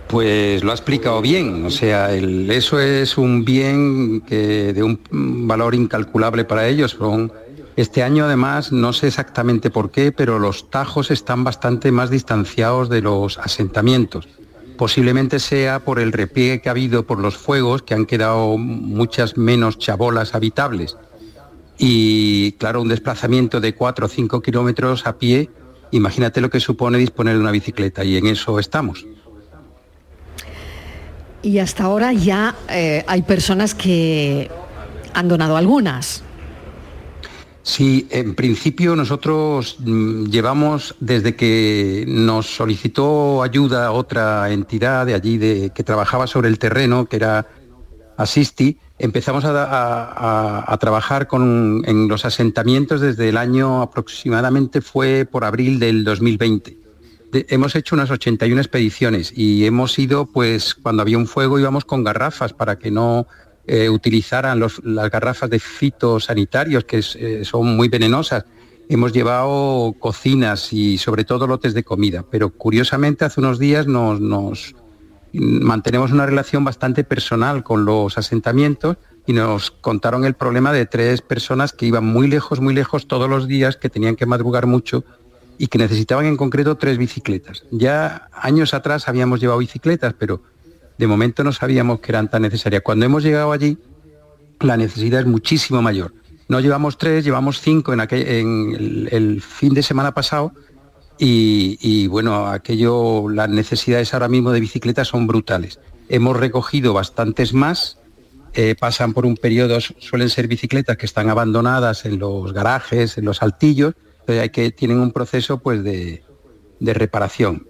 [0.08, 5.00] Pues lo ha explicado bien, o sea, eso es un bien que de un
[5.46, 6.98] valor incalculable para ellos.
[7.76, 12.90] este año además, no sé exactamente por qué, pero los tajos están bastante más distanciados
[12.90, 14.28] de los asentamientos.
[14.76, 19.38] Posiblemente sea por el repliegue que ha habido por los fuegos, que han quedado muchas
[19.38, 20.96] menos chabolas habitables
[21.78, 25.50] y claro, un desplazamiento de 4 o 5 kilómetros a pie,
[25.90, 29.04] imagínate lo que supone disponer de una bicicleta y en eso estamos.
[31.42, 34.48] Y hasta ahora ya eh, hay personas que
[35.12, 36.22] han donado algunas.
[37.64, 45.38] Sí, en principio nosotros mm, llevamos desde que nos solicitó ayuda otra entidad de allí
[45.38, 47.46] de, que trabajaba sobre el terreno, que era
[48.16, 55.80] Asisti, empezamos a, trabajar con, en los asentamientos desde el año aproximadamente fue por abril
[55.80, 56.78] del 2020.
[57.48, 62.04] hemos hecho unas 81 expediciones y hemos ido, pues cuando había un fuego íbamos con
[62.04, 63.26] garrafas para que no
[63.66, 68.44] eh, utilizaran las garrafas de fitosanitarios, que eh, son muy venenosas.
[68.88, 74.20] Hemos llevado cocinas y sobre todo lotes de comida, pero curiosamente hace unos días nos,
[74.20, 74.76] nos
[75.32, 81.22] mantenemos una relación bastante personal con los asentamientos y nos contaron el problema de tres
[81.22, 85.04] personas que iban muy lejos, muy lejos todos los días, que tenían que madrugar mucho
[85.58, 87.64] y que necesitaban en concreto tres bicicletas.
[87.70, 90.42] Ya años atrás habíamos llevado bicicletas, pero
[90.98, 92.82] de momento no sabíamos que eran tan necesarias.
[92.82, 93.78] Cuando hemos llegado allí,
[94.60, 96.12] la necesidad es muchísimo mayor.
[96.48, 100.52] No llevamos tres, llevamos cinco en, el, fin de semana pasado
[101.24, 105.78] y, bueno, aquello, las necesidades ahora mismo de bicicletas son brutales.
[106.08, 107.98] Hemos recogido bastantes más,
[108.54, 113.24] eh, pasan por un periodo, suelen ser bicicletas que están abandonadas en los garajes, en
[113.24, 113.94] los altillos,
[114.26, 116.22] hay que, tienen un proceso pues, de
[116.80, 117.68] reparación.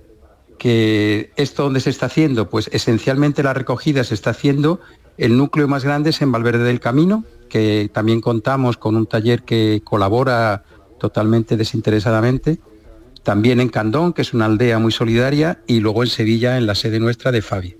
[0.58, 4.80] Que esto donde se está haciendo, pues esencialmente la recogida se está haciendo,
[5.18, 9.42] el núcleo más grande es en Valverde del Camino, que también contamos con un taller
[9.42, 10.64] que colabora
[10.98, 12.60] totalmente desinteresadamente,
[13.22, 16.74] también en Candón, que es una aldea muy solidaria, y luego en Sevilla, en la
[16.74, 17.76] sede nuestra de Fabi.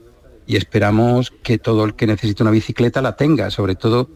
[0.47, 4.09] Y esperamos que todo el que necesite una bicicleta la tenga, sobre todo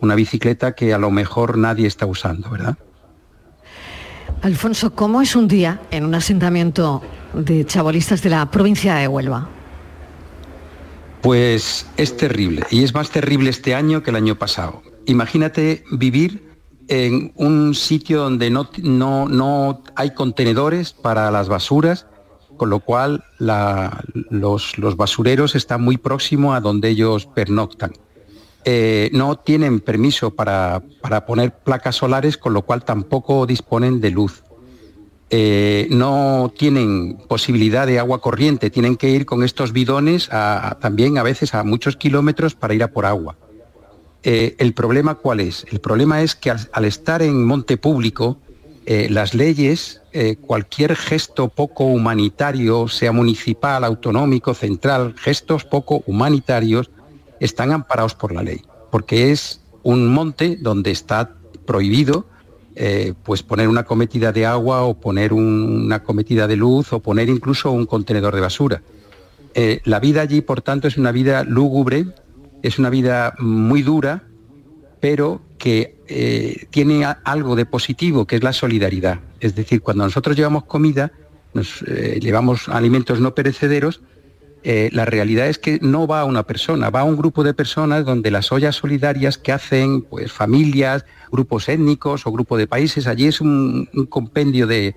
[0.00, 2.76] una bicicleta que a lo mejor nadie está usando, ¿verdad?
[4.42, 9.48] Alfonso, ¿cómo es un día en un asentamiento de chabolistas de la provincia de Huelva?
[11.22, 14.82] Pues es terrible y es más terrible este año que el año pasado.
[15.06, 16.55] Imagínate vivir
[16.88, 22.06] en un sitio donde no, no, no hay contenedores para las basuras,
[22.56, 27.92] con lo cual los, los, basureros están muy próximos a donde ellos pernoctan.
[28.64, 30.82] Eh, no tienen permiso para,
[31.26, 34.42] poner placas solares, con lo cual tampoco disponen de luz.
[35.28, 40.28] Eh, no tienen posibilidad de agua corriente, tienen que ir con estos bidones
[40.80, 43.36] también a veces a muchos kilómetros para ir a por agua.
[44.28, 45.64] Eh, ¿El problema cuál es?
[45.70, 48.38] El problema es que al, estar en monte público,
[48.86, 50.00] las leyes,
[50.42, 56.90] cualquier gesto poco humanitario, sea municipal, autonómico, central, gestos poco humanitarios,
[57.40, 58.62] están amparados por la ley,
[58.92, 61.32] porque es un monte donde está
[61.66, 62.26] prohibido
[62.78, 67.30] eh, pues poner una cometida de agua o poner una cometida de luz o poner
[67.30, 68.82] incluso un contenedor de basura.
[69.54, 72.04] Eh, la vida allí, por tanto, es una vida lúgubre,
[72.62, 74.24] es una vida muy dura,
[75.00, 79.20] pero que eh, tiene algo de positivo, que es la solidaridad.
[79.40, 81.12] Es decir, cuando nosotros llevamos comida,
[81.54, 84.02] nos llevamos alimentos no perecederos,
[84.68, 87.54] eh, la realidad es que no va a una persona, va a un grupo de
[87.54, 93.06] personas donde las ollas solidarias que hacen pues, familias, grupos étnicos o grupos de países,
[93.06, 94.96] allí es un, compendio de,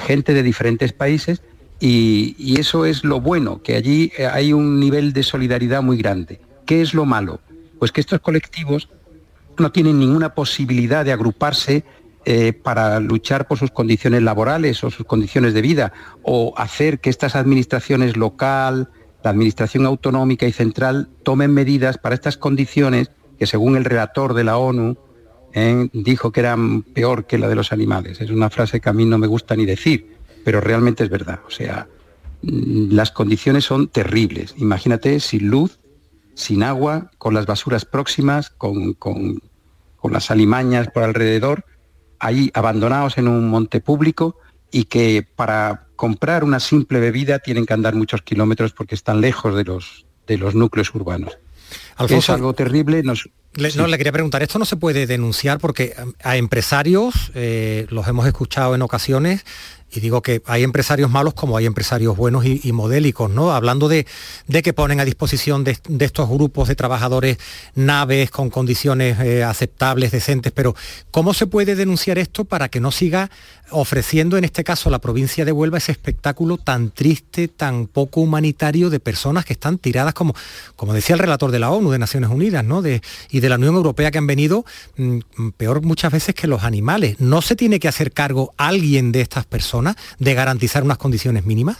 [0.00, 1.42] gente de diferentes países
[1.80, 6.40] y, eso es lo bueno, que allí eh, hay un nivel de solidaridad muy grande.
[6.66, 7.40] ¿Qué es lo malo?
[7.78, 8.90] Pues que estos colectivos
[9.58, 11.84] no tienen ninguna posibilidad de agruparse
[12.26, 17.08] eh, para luchar por sus condiciones laborales o sus condiciones de vida, o hacer que
[17.08, 18.90] estas administraciones local,
[19.24, 24.44] la administración autonómica y central tomen medidas para estas condiciones que según el relator de
[24.44, 24.98] la ONU
[25.54, 28.20] eh, dijo que eran peor que la de los animales.
[28.20, 31.40] Es una frase que a mí no me gusta ni decir, pero realmente es verdad.
[31.46, 31.88] O sea,
[32.42, 34.54] mm, las condiciones son terribles.
[34.56, 35.78] Imagínate sin luz,
[36.34, 39.40] sin agua, con las basuras próximas, con, con
[40.10, 41.64] las alimañas por alrededor
[42.20, 44.36] ahí abandonados en un monte público
[44.70, 49.56] y que para comprar una simple bebida tienen que andar muchos kilómetros porque están lejos
[49.56, 51.38] de los, de los núcleos urbanos.
[52.08, 53.02] es algo terrible.
[53.02, 53.14] no,
[53.86, 58.74] le quería preguntar, esto no se puede denunciar porque a empresarios, eh, los hemos escuchado
[58.74, 59.44] en ocasiones,
[59.92, 63.52] y digo que hay empresarios malos como hay empresarios buenos y, modélicos, ¿no?
[63.52, 64.06] Hablando de,
[64.62, 67.38] que ponen a disposición de, estos grupos de trabajadores
[67.74, 70.74] naves con condiciones eh, aceptables, decentes, pero
[71.10, 73.30] ¿cómo se puede denunciar esto para que no siga
[73.70, 78.90] ofreciendo en este caso la provincia de Huelva ese espectáculo tan triste, tan poco humanitario
[78.90, 80.34] de personas que están tiradas como,
[80.76, 82.82] como decía el relator de la ONU, de Naciones Unidas, ¿no?
[82.82, 84.64] De, y de la Unión Europea que han venido
[84.96, 87.20] mm, peor muchas veces que los animales.
[87.20, 91.78] ¿No se tiene que hacer cargo alguien de estas personas de garantizar unas condiciones mínimas?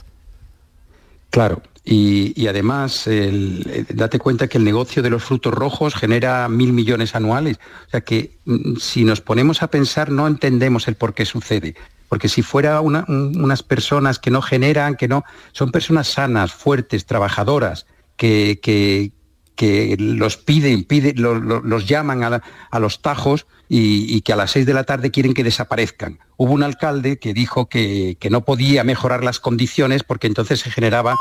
[1.30, 6.72] Claro, y, además, eh, date cuenta que el negocio de los frutos rojos genera mil
[6.72, 7.58] millones anuales.
[7.86, 11.74] O sea que mm, si nos ponemos a pensar no entendemos el por qué sucede.
[12.08, 17.86] Porque si fuera unas personas que no generan, que no, son personas sanas, fuertes, trabajadoras,
[18.16, 24.66] que, que, los piden, piden los llaman a, los tajos y, que a las seis
[24.66, 26.18] de la tarde quieren que desaparezcan.
[26.36, 31.20] Hubo un alcalde que dijo que, no podía mejorar las condiciones porque entonces se generaba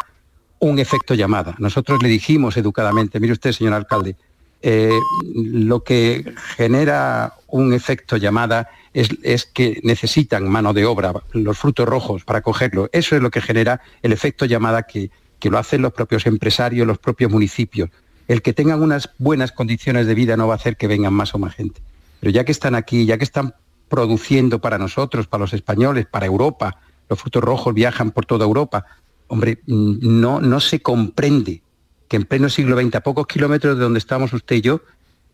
[0.57, 1.55] un efecto llamada.
[1.59, 4.15] Nosotros le dijimos educadamente, mire usted, señor alcalde,
[4.63, 4.97] eh,
[5.35, 12.23] lo que genera un efecto llamada es, que necesitan mano de obra, los frutos rojos
[12.23, 12.89] para cogerlo.
[12.91, 16.88] Eso es lo que genera el efecto llamada que, que lo hacen los propios empresarios,
[16.88, 17.91] los propios municipios.
[18.27, 21.35] El que tengan unas buenas condiciones de vida no va a hacer que vengan más
[21.35, 21.79] o más gente.
[22.19, 23.55] Pero ya que están aquí, ya que están
[23.88, 26.79] produciendo para nosotros, para los españoles, para Europa,
[27.10, 28.86] los frutos rojos viajan por toda Europa,
[29.27, 31.63] hombre, no, no se comprende
[32.08, 34.82] que en pleno siglo XX, a pocos kilómetros de donde estamos usted y yo,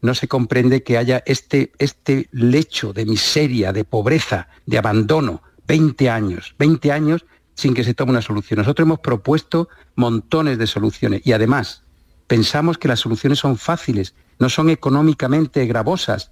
[0.02, 6.10] no se comprende que haya este, este lecho de miseria, de pobreza, de abandono, 20
[6.10, 8.60] años, 20 años sin que se tome una solución.
[8.60, 11.84] Nosotros hemos propuesto montones de soluciones y además
[12.28, 16.32] pensamos que las soluciones son fáciles, no son económicamente gravosas.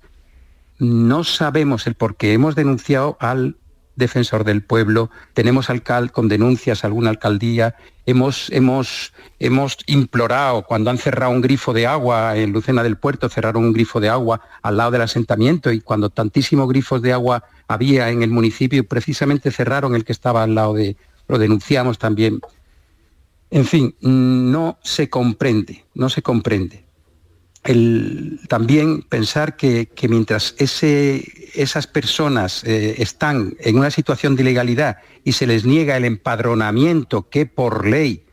[0.80, 2.34] No sabemos el por qué.
[2.34, 3.58] Hemos denunciado al
[3.96, 10.90] defensor del pueblo, tenemos alcal con denuncias a alguna alcaldía, hemos, hemos, hemos implorado, cuando
[10.90, 14.42] han cerrado un grifo de agua en Lucena del Puerto, cerraron un grifo de agua
[14.64, 19.52] al lado del asentamiento y cuando tantísimos grifos de agua había en el municipio, precisamente
[19.52, 22.42] cerraron el que estaba al lado de, lo denunciamos también.
[23.52, 26.84] En fin, no se comprende, no se comprende
[28.50, 35.48] también pensar que, mientras esas personas eh, están en una situación de ilegalidad y se
[35.48, 38.24] les niega el empadronamiento que por ley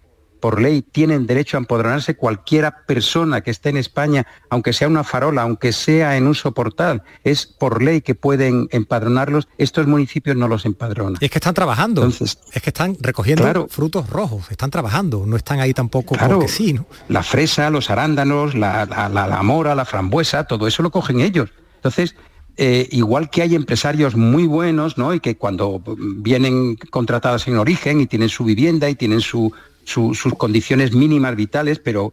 [0.41, 5.05] por ley tienen derecho a empadronarse cualquiera persona que esté en España, aunque sea una
[5.05, 7.03] farola, aunque sea en un soportal.
[7.25, 9.49] Es por ley que pueden empadronarlos.
[9.59, 11.19] Estos municipios no los empadronan.
[11.21, 12.03] es que están trabajando.
[12.03, 14.51] Entonces, es que están recogiendo frutos rojos.
[14.51, 15.25] Están trabajando.
[15.27, 16.73] No están ahí tampoco claro, porque sí.
[16.73, 16.87] ¿no?
[17.09, 21.51] La fresa, los arándanos, la, la, mora, la frambuesa, todo eso lo cogen ellos.
[21.77, 22.15] Entonces,
[22.57, 25.15] eh, igual que hay empresarios muy buenos, ¿no?
[25.15, 29.53] Y que cuando vienen contratados en origen y tienen su vivienda y tienen su,
[29.85, 32.13] sus condiciones mínimas vitales, pero,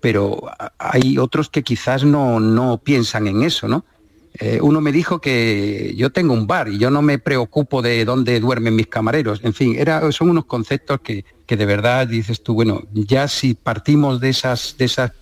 [0.00, 0.42] pero
[0.78, 3.84] hay otros que quizás no, no piensan en eso, ¿no?
[4.38, 8.04] Eh, uno me dijo que yo tengo un bar y yo no me preocupo de
[8.04, 9.40] dónde duermen mis camareros.
[9.42, 13.54] En fin, era, son unos conceptos que, que, de verdad dices tú, bueno, ya si
[13.54, 15.12] partimos de esas, de esas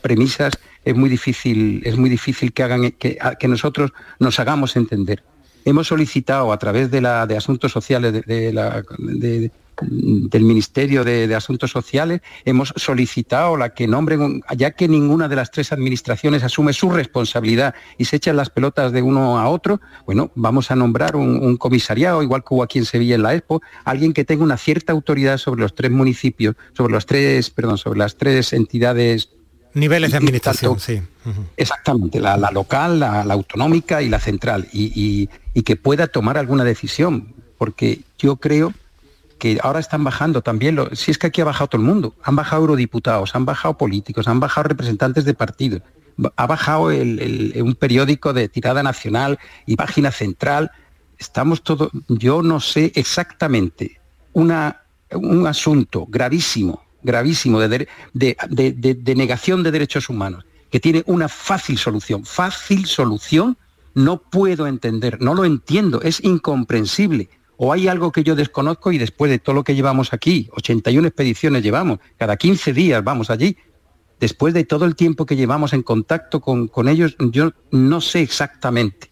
[0.00, 5.22] premisas, es muy difícil, es muy difícil que, hagan, que, que nosotros nos hagamos entender.
[5.66, 9.50] Hemos solicitado a través de, la, de Asuntos Sociales de, la, de,
[9.82, 15.50] del Ministerio de, Asuntos Sociales, hemos solicitado la que nombren, ya que ninguna de las
[15.50, 20.30] tres administraciones asume su responsabilidad y se echan las pelotas de uno a otro, bueno,
[20.34, 24.12] vamos a nombrar un, comisariado, igual que hubo aquí en Sevilla en la Expo, alguien
[24.12, 28.16] que tenga una cierta autoridad sobre los tres municipios, sobre los tres, perdón, sobre las
[28.16, 29.30] tres entidades
[29.76, 31.02] Niveles de administración, sí.
[31.58, 35.28] Exactamente, la, local, la, autonómica y la central, y,
[35.66, 38.72] que pueda tomar alguna decisión, porque yo creo
[39.38, 42.36] que ahora están bajando también, si es que aquí ha bajado todo el mundo, han
[42.36, 45.82] bajado eurodiputados, han bajado políticos, han bajado representantes de partidos,
[46.36, 50.70] ha bajado un periódico de tirada nacional y página central,
[51.18, 54.00] estamos todos, yo no sé exactamente
[54.32, 61.78] una, un asunto gravísimo, gravísimo de, de negación de derechos humanos, que tiene una fácil
[61.78, 63.58] solución, fácil solución,
[63.94, 68.98] no puedo entender, no lo entiendo, es incomprensible o hay algo que yo desconozco y
[68.98, 73.56] después de todo lo que llevamos aquí, 81 expediciones llevamos, cada 15 días vamos allí,
[74.20, 79.10] después de todo el tiempo que llevamos en contacto con, ellos, yo no sé exactamente,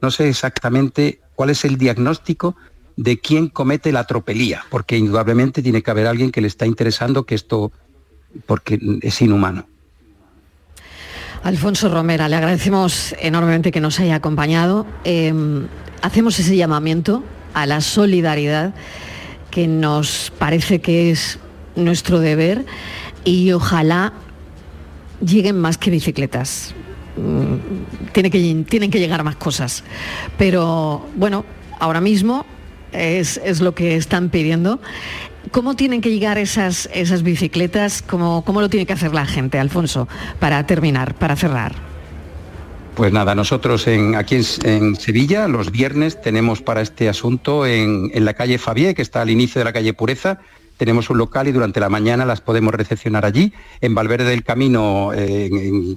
[0.00, 2.56] no sé exactamente cuál es el diagnóstico
[2.96, 7.24] de quién comete la tropelía, porque indudablemente tiene que haber alguien que le está interesando
[7.24, 7.72] que esto,
[8.46, 9.66] porque es inhumano.
[11.42, 14.86] Alfonso Romera, le agradecemos enormemente que nos haya acompañado.
[15.04, 15.68] Em,
[16.02, 17.22] hacemos ese llamamiento
[17.56, 18.74] a la solidaridad
[19.50, 21.38] que nos parece que es
[21.74, 22.66] nuestro deber
[23.24, 24.12] y ojalá
[25.24, 26.74] lleguen más que bicicletas.
[27.16, 29.84] Mm, tiene que, tienen que llegar más cosas.
[30.36, 31.46] Pero bueno,
[31.80, 32.44] ahora mismo
[32.92, 34.78] es, lo que están pidiendo.
[35.50, 38.02] ¿Cómo tienen que llegar esas, esas bicicletas?
[38.02, 40.08] ¿Cómo, ¿Cómo lo tiene que hacer la gente, Alfonso,
[40.40, 41.95] para terminar, para cerrar?
[42.96, 48.32] Pues nada, nosotros en, aquí en, Sevilla los viernes tenemos para este asunto en, la
[48.32, 50.38] calle Fabié, que está al inicio de la calle Pureza,
[50.78, 53.52] tenemos un local y durante la mañana las podemos recepcionar allí.
[53.82, 55.50] En Valverde del Camino, eh,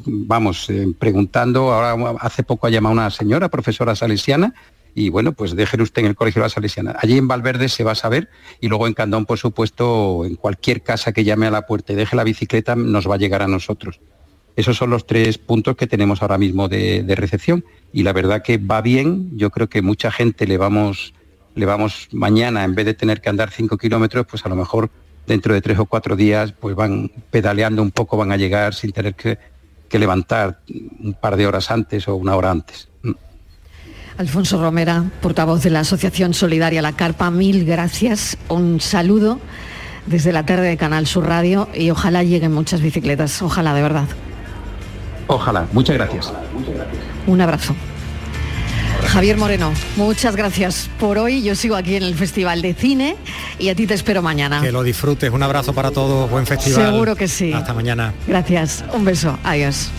[0.06, 4.54] vamos, eh, preguntando, ahora hace poco ha llamado una señora, profesora salesiana,
[4.94, 6.98] y bueno, pues déjelo usted en el Colegio de la Salesiana.
[7.00, 8.28] Allí en Valverde se va a saber
[8.60, 11.96] y luego en Candón, por supuesto, en cualquier casa que llame a la puerta y
[11.96, 14.02] deje la bicicleta, nos va a llegar a nosotros.
[14.56, 18.58] Esos son los tres puntos que tenemos ahora mismo de, recepción y la verdad que
[18.58, 19.38] va bien.
[19.38, 21.14] Yo creo que mucha gente le vamos,
[21.56, 24.90] le vamos mañana, en vez de tener que andar cinco kilómetros, pues a lo mejor
[25.28, 28.92] dentro de tres o cuatro días pues van pedaleando un poco, van a llegar sin
[28.92, 29.38] tener que,
[29.92, 30.60] levantar
[31.00, 32.90] un par de horas antes o una hora antes.
[33.02, 33.12] Mm.
[34.18, 38.38] Alfonso Romera, portavoz de la Asociación Solidaria La Carpa, mil gracias.
[38.50, 39.40] Un saludo
[40.06, 44.08] desde la tarde de Canal Sur Radio y ojalá lleguen muchas bicicletas, ojalá de verdad.
[45.30, 45.68] Ojalá.
[45.72, 46.34] Muchas gracias.
[47.28, 47.76] Un abrazo.
[49.10, 51.44] Javier Moreno, muchas gracias por hoy.
[51.44, 53.16] Yo sigo aquí en el Festival de Cine
[53.60, 54.60] y a ti te espero mañana.
[54.62, 55.32] Que lo disfrutes.
[55.32, 56.30] Un abrazo para todos.
[56.30, 56.92] Buen festival.
[56.92, 57.54] Seguro que sí.
[57.54, 58.14] Hasta mañana.
[58.28, 58.84] Gracias.
[58.92, 59.38] Un beso.
[59.44, 59.92] Adiós.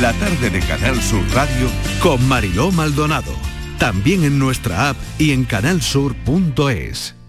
[0.00, 1.68] La tarde de Canal Sur Radio
[2.00, 3.32] con Mariló Maldonado.
[3.78, 7.21] También en nuestra app y en canalsur.es.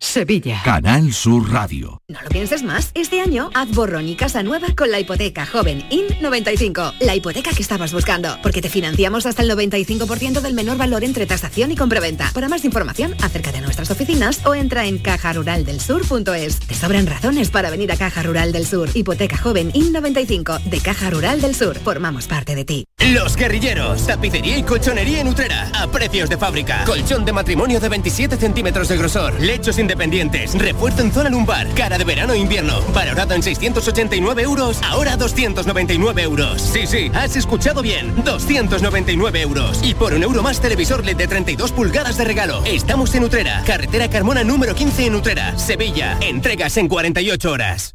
[0.00, 0.62] Sevilla.
[0.64, 2.00] Canal Sur Radio.
[2.08, 2.90] No lo pienses más.
[2.94, 6.94] Este año haz borrón y casa nueva con la hipoteca joven IN95.
[7.00, 8.36] La hipoteca que estabas buscando.
[8.42, 12.30] Porque te financiamos hasta el 95% del menor valor entre tasación y compraventa.
[12.32, 16.60] Para más información, acerca de nuestras oficinas o entra en cajaruraldelsur.es.
[16.60, 18.90] Te sobran razones para venir a Caja Rural del Sur.
[18.94, 21.78] Hipoteca joven IN95 de Caja Rural del Sur.
[21.78, 22.84] Formamos parte de ti.
[23.12, 24.06] Los guerrilleros.
[24.06, 25.70] Tapicería y colchonería en Utrera.
[25.74, 26.84] A precios de fábrica.
[26.84, 29.40] Colchón de matrimonio de 27 centímetros de grosor.
[29.40, 30.52] Lechos independientes.
[30.52, 31.66] Refuerzo en zona lumbar.
[31.74, 32.82] Cara de verano e invierno.
[32.92, 34.78] Valorado en 689 euros.
[34.82, 36.60] Ahora 299 euros.
[36.60, 38.14] Sí, sí, has escuchado bien.
[38.22, 39.80] 299 euros.
[39.82, 42.62] Y por un euro más televisor LED de 32 pulgadas de regalo.
[42.66, 43.62] Estamos en Utrera.
[43.66, 45.56] Carretera Carmona número 15 en Utrera.
[45.58, 46.18] Sevilla.
[46.20, 47.94] Entregas en 48 horas.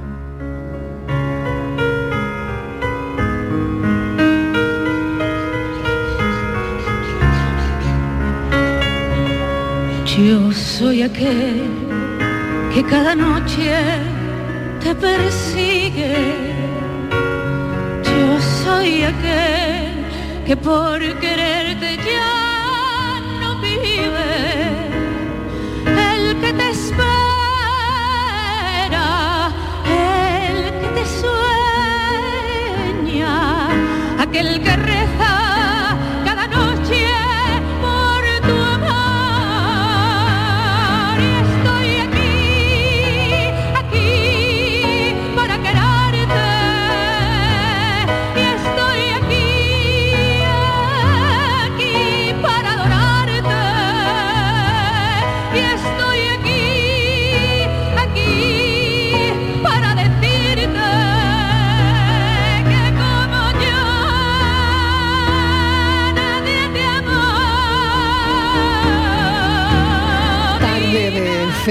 [10.27, 11.67] Yo soy aquel
[12.71, 13.73] que cada noche
[14.83, 16.15] te persigue.
[18.03, 20.05] Yo soy aquel
[20.45, 24.33] que por quererte ya no vive.
[25.87, 27.09] El que te espera,
[29.87, 31.03] el que te
[33.09, 33.35] sueña,
[34.19, 35.30] aquel que reza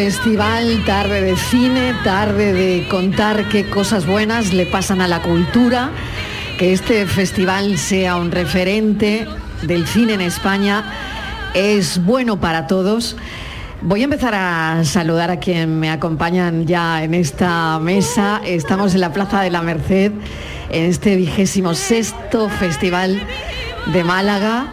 [0.04, 5.90] festival, tarde de cine, tarde de contar qué cosas buenas le pasan a la cultura,
[6.58, 9.26] que este festival sea un referente
[9.60, 10.84] del cine en España
[11.52, 13.14] es bueno para todos.
[13.82, 18.40] Voy a empezar a saludar a quien me acompañan ya en esta mesa.
[18.42, 20.12] Estamos en la Plaza de la Merced,
[20.70, 23.20] en este vigésimo sexto festival
[23.92, 24.66] de Málaga.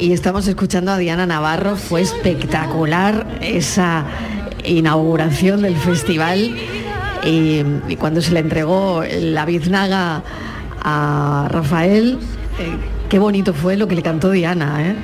[0.00, 1.76] Y estamos escuchando a Diana Navarro.
[1.76, 4.04] Fue espectacular esa
[4.66, 6.56] inauguración del festival.
[7.24, 7.62] Y,
[7.98, 10.22] cuando se le entregó la biznaga
[10.80, 12.18] a Rafael,
[12.58, 12.76] eh,
[13.08, 14.90] qué bonito fue lo que le cantó Diana.
[14.90, 14.96] ¿eh?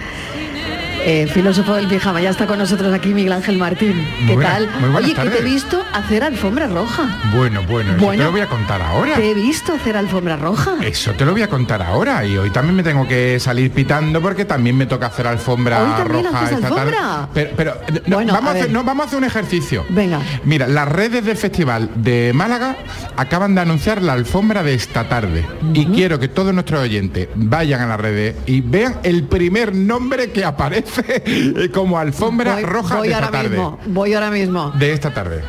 [1.05, 4.07] Eh, filósofo del pijama, ya está con nosotros aquí Miguel Ángel Martín.
[4.25, 4.69] ¿Qué Buena- tal?
[4.81, 5.45] muy Oye, que te he tardes.
[5.45, 7.19] visto hacer alfombra roja.
[7.35, 9.17] Bueno, bueno, eso Bueno, te lo voy a contar ahora.
[9.17, 10.77] Te he visto hacer alfombra roja.
[10.81, 14.23] Eso te lo voy a contar ahora y hoy también me tengo que salir pitando
[14.23, 16.97] porque también me toca hacer alfombra Hoy también roja haces esta alfombra.
[17.01, 17.29] tarde.
[17.35, 17.75] Pero, pero,
[18.07, 18.73] no, Bueno, vamos, a a hacer, ver.
[18.73, 19.85] no, vamos a hacer un ejercicio.
[19.89, 20.21] Venga.
[20.45, 22.77] Mira, las redes del Festival de Málaga
[23.17, 25.45] acaban de anunciar la alfombra de esta tarde.
[25.75, 30.31] Y quiero que todos nuestros oyentes vayan a las redes y vean el primer nombre
[30.31, 33.49] que aparece eh, como alfombra Voy, roja voy de esta ahora tarde.
[33.51, 34.71] mismo, voy ahora mismo.
[34.73, 35.43] De esta tarde.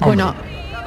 [0.00, 0.34] Bueno,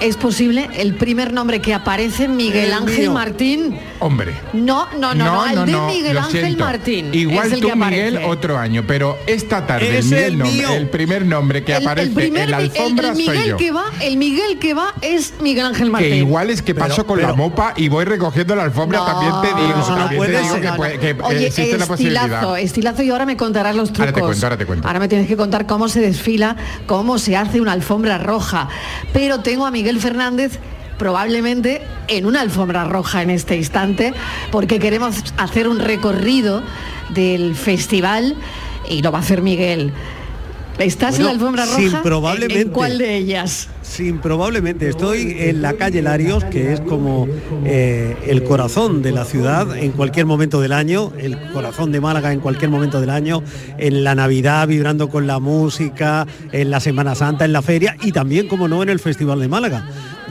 [0.04, 3.14] es posible el primer nombre que aparece Miguel El Ángel mío.
[3.14, 3.80] Martín.
[4.00, 4.34] Hombre.
[4.54, 6.58] No, no, no, no, el de Miguel Ángel.
[6.58, 7.10] Martín.
[7.14, 7.76] Igual es el tú, que.
[7.76, 11.72] Miguel, otro año, pero esta tarde el, Es Miguel el nombre- el primer nombre que
[11.74, 13.58] El- el aparece primer en la alfombra soy yo.
[13.58, 16.10] que va, el Miguel que va es Miguel Ángel Martín.
[16.10, 19.34] Que igual es que paso con la mopa y voy recogiendo la alfombra, No, también
[19.42, 20.62] te digo, eso no puede te digo ser.
[20.62, 21.00] que, No, puede- no.
[21.00, 22.60] que, Oye, existe la estilazo, posibilidad.
[22.60, 24.02] estilazo y ahora me contarás los trucos.
[24.02, 24.88] Ahora te cuento, ahora te cuento.
[24.88, 26.56] Ahora me tienes que contar cómo se desfila,
[26.88, 28.68] cómo se hace una alfombra roja.
[29.14, 30.60] Pero tengo a Miguel Fernández
[30.98, 34.14] probablemente en una alfombra roja en este instante,
[34.52, 36.64] porque queremos hacer un recorrido
[37.10, 38.36] del festival
[38.90, 39.92] y lo va a hacer Miguel.
[40.80, 41.78] ¿Estás en la alfombra roja?
[41.78, 42.62] sin ¿En- probablemente.
[42.62, 43.70] ¿En cuál de ellas?
[43.84, 44.90] Sin probablemente.
[44.90, 47.28] Estoy en la calle Larios, que es como
[47.64, 52.34] eh, el corazón de la ciudad en cualquier momento del año, el corazón de Málaga
[52.34, 53.44] en cualquier momento del año,
[53.78, 58.12] en la Navidad vibrando con la música, en la Semana Santa, en la feria y
[58.12, 59.88] también, como no, en el Festival de Málaga.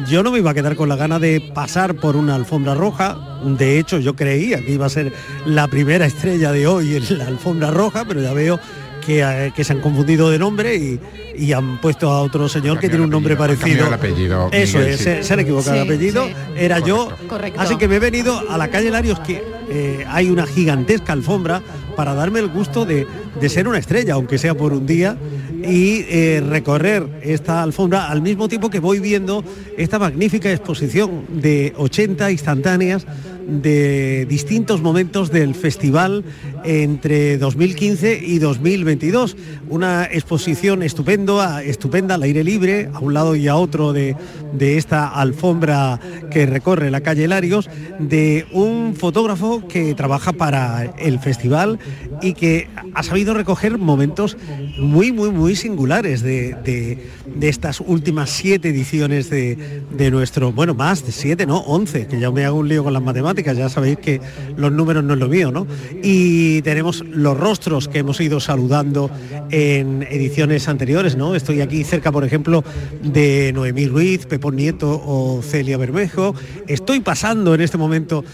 [0.08, 3.38] Yo no me iba a quedar con la gana de pasar por una alfombra roja.
[3.44, 5.12] De hecho, yo creía que iba a ser
[5.46, 8.58] la primera estrella de hoy en la alfombra roja, pero ya veo
[9.04, 10.98] que, eh, que se han confundido de nombre y,
[11.36, 13.86] y han puesto a otro señor que tiene un nombre parecido.
[13.88, 15.04] el apellido, Eso Miguel, es, sí.
[15.04, 16.26] se, se han equivocado de Sí, apellido.
[16.26, 16.32] sí.
[16.56, 17.10] Era yo.
[17.28, 17.60] Correcto.
[17.60, 21.62] Así que me he venido a la calle Larios que eh, hay una gigantesca alfombra
[21.96, 23.06] para darme el gusto de,
[23.40, 25.16] de ser una estrella, aunque sea por un día,
[25.64, 29.44] y eh, recorrer esta alfombra al mismo tiempo que voy viendo
[29.76, 33.06] esta magnífica exposición de 80 instantáneas
[33.46, 36.24] de distintos momentos del festival
[36.64, 39.36] entre 2015 y 2022.
[39.68, 44.16] Una exposición estupendo, a- estupenda al aire libre, a un lado y a otro de,
[44.52, 45.98] de esta alfombra
[46.30, 47.68] que recorre la calle Larios,
[47.98, 51.78] de un fotógrafo que trabaja para el festival
[52.20, 54.36] y que ha sabido recoger momentos
[54.78, 56.98] muy, muy, muy singulares de, de-
[57.34, 59.56] de estas últimas siete ediciones de,
[59.96, 61.58] de nuestro, bueno, más de siete, ¿no?
[61.60, 64.20] Once, que ya me hago un lío con las matemáticas, ya sabéis que
[64.56, 65.66] los números no es lo mío, ¿no?
[66.02, 69.10] Y tenemos los rostros que hemos ido saludando
[69.50, 71.34] en ediciones anteriores, ¿no?
[71.34, 72.62] Estoy aquí cerca, por ejemplo,
[73.02, 76.34] de Noemí Ruiz, Pepón Nieto o Celia Bermejo.
[76.68, 78.24] Estoy pasando en este momento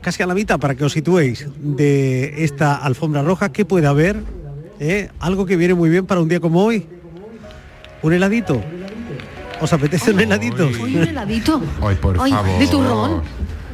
[0.00, 3.52] casi a la mitad para que os situéis de esta alfombra roja.
[3.52, 4.16] ¿Qué puede haber?
[4.80, 5.08] ¿Eh?
[5.20, 6.86] Algo que viene muy bien para un día como hoy.
[8.02, 8.60] ¿Un heladito?
[9.60, 10.66] ¿Os apetece un heladito?
[10.66, 11.62] Hoy un heladito.
[11.80, 12.58] Ay, por favor.
[12.58, 13.22] de turrón.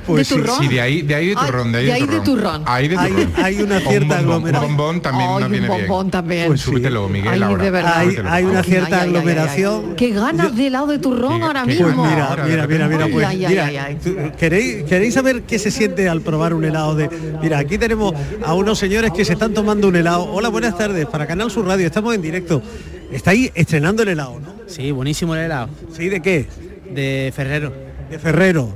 [0.09, 0.57] Pues de sí, turrón.
[0.61, 2.25] sí, de ahí, de ahí de Ay, turrón, de ahí de de ahí de turrón.
[2.25, 2.63] turrón.
[2.67, 3.33] Ahí de Hay- turrón.
[3.37, 4.71] hay una O un cierta aglomeración.
[4.71, 5.81] Un bombón también nos un viene bien.
[5.87, 6.47] bombón también.
[6.49, 7.63] Pues súbetelo, Miguel, ahora.
[7.65, 7.99] de verdad.
[7.99, 9.85] Hay, hay una cierta ay, ay, ay, aglomeración.
[9.91, 9.95] ay.
[9.97, 11.87] Qué ganas de helado de turrón ahora qué mismo.
[11.95, 13.99] Pues mira, mira, mira, mira, pues, Ay, ay, mira, ay, ay.
[14.03, 17.09] tú- ¿queréis, ¿queréis saber qué se siente al probar un helado de...
[17.43, 20.25] Mira, aquí tenemos a unos señores que se están tomando un helado.
[20.25, 22.63] Hola, buenas tardes, para Canal Sur Radio, estamos en directo.
[23.13, 24.53] Estáis estrenando el helado, ¿no?
[24.67, 25.69] Sí, buenísimo el helado.
[25.97, 26.09] ¿Sí?
[26.09, 26.47] ¿De qué?
[26.95, 27.73] De Ferrero.
[28.11, 28.75] De Ferrero.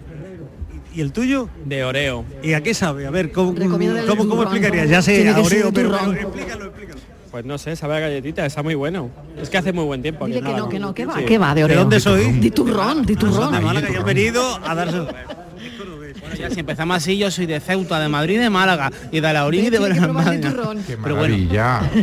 [0.94, 1.48] ¿Y el tuyo?
[1.64, 2.24] De Oreo.
[2.42, 3.06] ¿Y a qué sabe?
[3.06, 4.88] A ver, ¿cómo, cómo, cómo explicarías?
[4.88, 7.00] Ya sé, a que Oreo, de pero, explícalo, explícalo.
[7.30, 9.08] Pues no sé, sabe a galletita, está muy bueno.
[9.40, 10.26] Es que hace muy buen tiempo.
[10.26, 11.24] aquí Dile en que no, que no, que va, Sí.
[11.24, 11.78] que va, de ¿De Oreo.
[11.80, 12.40] dónde sois?
[12.40, 13.64] De turrón, de de turrón.
[13.64, 14.98] Málaga y han venido a darse...
[16.20, 19.32] Bueno, ya, si empezamos así, yo soy de Ceuta, de Madrid, de Málaga y de
[19.32, 20.40] la orilla y de que de.
[20.86, 21.36] Qué Pero bueno.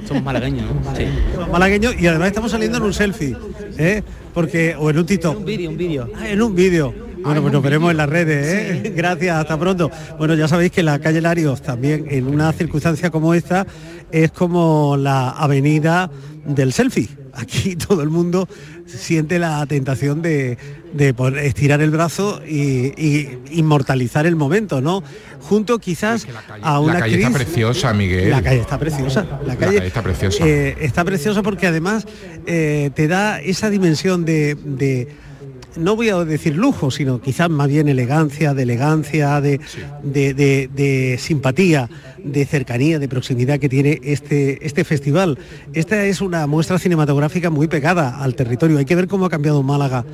[0.07, 0.95] Somos malagueños, ¿no?
[0.95, 1.05] Sí.
[1.51, 3.35] malagueño y además estamos saliendo en un selfie,
[3.77, 4.03] ¿eh?
[4.33, 5.37] Porque, o en un TikTok.
[5.37, 6.09] Un vídeo, un vídeo.
[6.17, 6.93] Ah, en un vídeo.
[7.23, 8.45] Bueno, pues nos veremos en las redes,
[8.85, 8.93] ¿eh?
[8.95, 9.91] Gracias, hasta pronto.
[10.17, 13.65] Bueno, ya sabéis que la calle Larios también en una circunstancia como esta
[14.11, 16.09] es como la avenida
[16.45, 17.09] del selfie.
[17.33, 18.47] aquí todo el mundo
[18.85, 20.57] siente la tentación de,
[20.93, 21.13] de
[21.43, 25.03] estirar el brazo y, y inmortalizar el momento, ¿no?
[25.41, 26.25] Junto quizás
[26.61, 28.29] a una la calle está preciosa, Miguel.
[28.31, 29.25] La calle está preciosa.
[29.45, 30.47] La calle, calle está preciosa.
[30.47, 32.05] eh, está preciosa porque además
[32.47, 35.07] eh, te da esa dimensión de, de-
[35.77, 39.59] no voy a decir lujo, sino quizás más bien elegancia, de elegancia, de,
[40.03, 41.89] de- de- de simpatía,
[42.23, 45.37] de cercanía, de proximidad que tiene este, este festival.
[45.73, 48.77] Esta es una muestra cinematográfica muy pegada al territorio.
[48.77, 50.05] Hay que ver cómo ha cambiado Málaga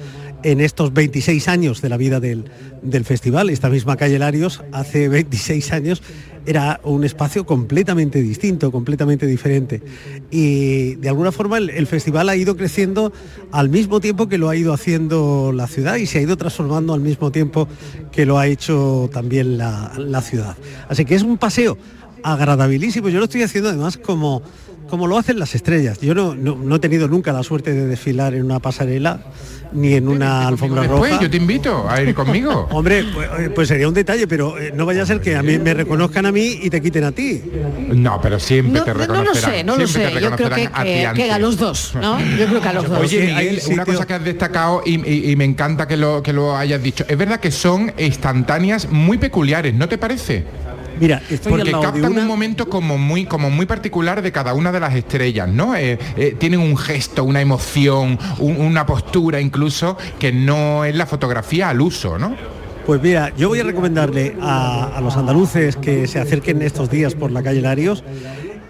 [0.43, 2.45] en estos 26 años de la vida del,
[2.81, 3.49] del festival.
[3.49, 6.01] Esta misma calle Larios hace 26 años
[6.45, 9.81] era un espacio completamente distinto, completamente diferente.
[10.29, 13.11] Y de alguna forma el, festival ha ido creciendo
[13.51, 16.93] al mismo tiempo que lo ha ido haciendo la ciudad y se ha ido transformando
[16.93, 17.67] al mismo tiempo
[18.11, 20.55] que lo ha hecho también la, la ciudad.
[20.87, 21.77] Así que es un paseo
[22.23, 23.09] agradabilísimo.
[23.09, 24.41] Yo lo estoy haciendo además como,
[24.89, 25.99] como lo hacen las estrellas.
[26.01, 29.19] Yo no, no- no he tenido nunca la suerte de desfilar en una pasarela
[29.73, 31.21] ni en una alfombra Después, roja.
[31.23, 32.67] yo te invito a ir conmigo.
[32.71, 35.43] Hombre, pues, eh, pues sería un detalle, pero eh, no vaya a ser que a
[35.43, 37.41] mí me reconozcan a mí y te quiten a ti.
[37.89, 39.51] No, pero siempre No, te no, no reconocerán.
[39.51, 40.15] lo sé, no lo siempre sé.
[40.19, 40.89] te Yo creo que, reconocerán a ti
[41.19, 42.19] que- que a los dos, ¿no?
[42.37, 42.99] Yo creo que a los dos.
[42.99, 46.21] Oye, Sí, Miguel, una cosa que has destacado y, y- y me encanta que lo,
[46.23, 47.03] que lo hayas dicho.
[47.07, 50.45] Es verdad que son instantáneas muy peculiares, ¿no te parece?
[50.99, 54.21] Mira, estoy Porque al lado de captan una- un momento como muy, como muy particular
[54.21, 55.75] de cada una de las estrellas, ¿no?
[55.75, 61.05] Eh, eh, tienen un gesto, una emoción, un- una postura incluso que no es la
[61.05, 62.35] fotografía al uso, ¿no?
[62.85, 67.15] Pues mira, yo voy a recomendarle a, a los andaluces que se acerquen estos días
[67.15, 68.03] por la calle Larios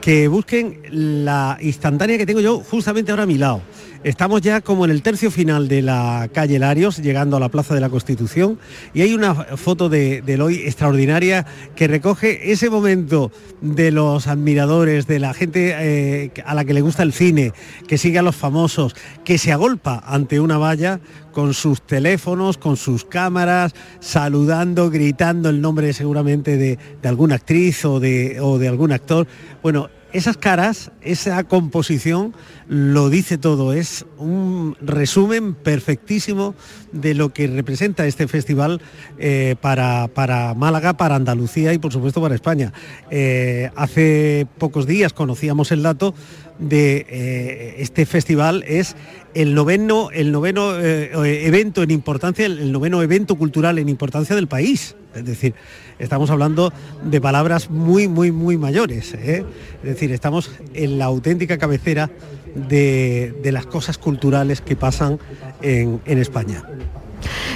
[0.02, 3.62] que busquen la instantánea que tengo yo justamente ahora a mi lado.
[4.06, 7.74] Estamos ya como en el tercio final de la calle Larios, llegando a la Plaza
[7.74, 8.60] de la Constitución,
[8.94, 13.32] y hay una foto de, de Eloy extraordinaria que recoge ese momento
[13.62, 17.52] de los admiradores, de la gente eh, a la que le gusta el cine,
[17.88, 21.00] que sigue a los famosos, que se agolpa ante una valla
[21.32, 28.00] con sus teléfonos, con sus cámaras, saludando, gritando el nombre seguramente de, alguna actriz o
[28.00, 29.26] de, o de algún actor.
[29.64, 32.34] Bueno, esas caras, esa composición
[32.70, 36.56] lo dice todo, es un resumen perfectísimo
[36.94, 38.82] de lo que representa este festival
[39.18, 42.72] eh, para, para Málaga, para Andalucía y por supuesto para España.
[43.12, 46.16] Eh, hace pocos días conocíamos el dato
[46.60, 48.96] de eh, este festival es
[49.34, 54.48] el noveno, el noveno eh, evento en importancia, el noveno evento cultural en importancia del
[54.48, 54.96] país.
[55.14, 55.54] Es decir,
[56.00, 59.14] estamos hablando de palabras muy, muy, muy mayores.
[59.14, 59.46] ¿eh?
[59.84, 62.10] Es decir, estamos en la auténtica cabecera
[62.56, 65.20] de, de las cosas culturales que pasan
[65.62, 66.64] en, en España.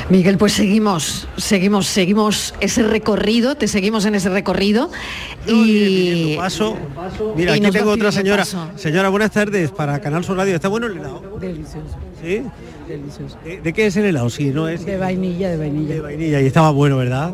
[0.10, 4.89] Miguel, pues seguimos, seguimos, seguimos ese recorrido, te seguimos en ese recorrido
[5.45, 6.76] y paso.
[7.36, 8.41] Mira, y aquí tengo otra señora.
[8.41, 8.70] paso.
[8.76, 10.55] Señora, buenas tardes para Canal Sur Radio.
[10.55, 11.22] ¿Está bueno el helado?
[11.39, 11.95] Delicioso.
[12.24, 12.41] ¿Sí?
[12.88, 13.38] Delicioso.
[13.45, 14.32] ¿De, de qué es el helado?
[14.32, 15.93] Sí, no es De vainilla, de vainilla.
[15.93, 17.32] de vainilla y estaba bueno, ¿verdad?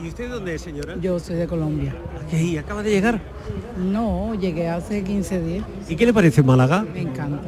[0.00, 0.94] ¿Y usted dónde es, señora?
[1.00, 1.96] Yo soy de Colombia.
[2.32, 3.20] ¿Y acaba de llegar?
[3.76, 5.64] No, llegué hace 15 días.
[5.88, 6.86] ¿Y qué le parece Málaga?
[6.94, 7.42] Me encanta,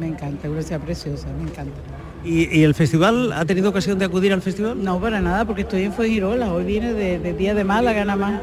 [0.00, 1.78] me encanta, una ciudad preciosa, me encanta.
[2.24, 4.82] ¿Y, y el festival ha tenido ocasión de acudir al festival?
[4.82, 8.16] No, para nada, porque estoy en Fuengirola, hoy viene de, de día de Málaga nada
[8.16, 8.40] más.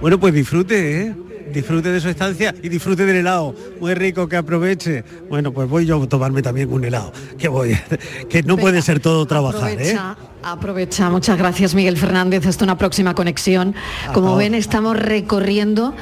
[0.00, 1.14] Bueno, pues disfrute, ¿eh?
[1.52, 3.54] Disfrute de su estancia y disfrute del helado.
[3.80, 5.02] Muy rico, que aproveche.
[5.28, 7.12] Bueno, pues voy yo a tomarme también un helado.
[7.38, 7.76] Que voy,
[8.30, 9.74] que no puede ser todo trabajar, ¿eh?
[9.74, 11.10] Aprovecha, aprovecha.
[11.10, 12.46] Muchas gracias, Miguel Fernández.
[12.46, 13.74] Hasta una próxima conexión.
[14.12, 15.94] Como ven, estamos recorriendo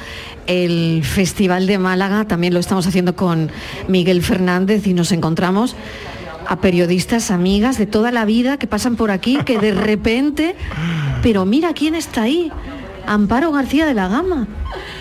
[0.47, 2.25] el Festival de Málaga.
[2.25, 3.49] También lo estamos haciendo con
[3.87, 5.75] Miguel Fernández y nos encontramos
[6.47, 10.55] a periodistas, amigas de toda la vida que pasan por aquí, que de repente,
[11.21, 12.51] pero mira quién está ahí.
[13.05, 14.47] Amparo García de la Gama.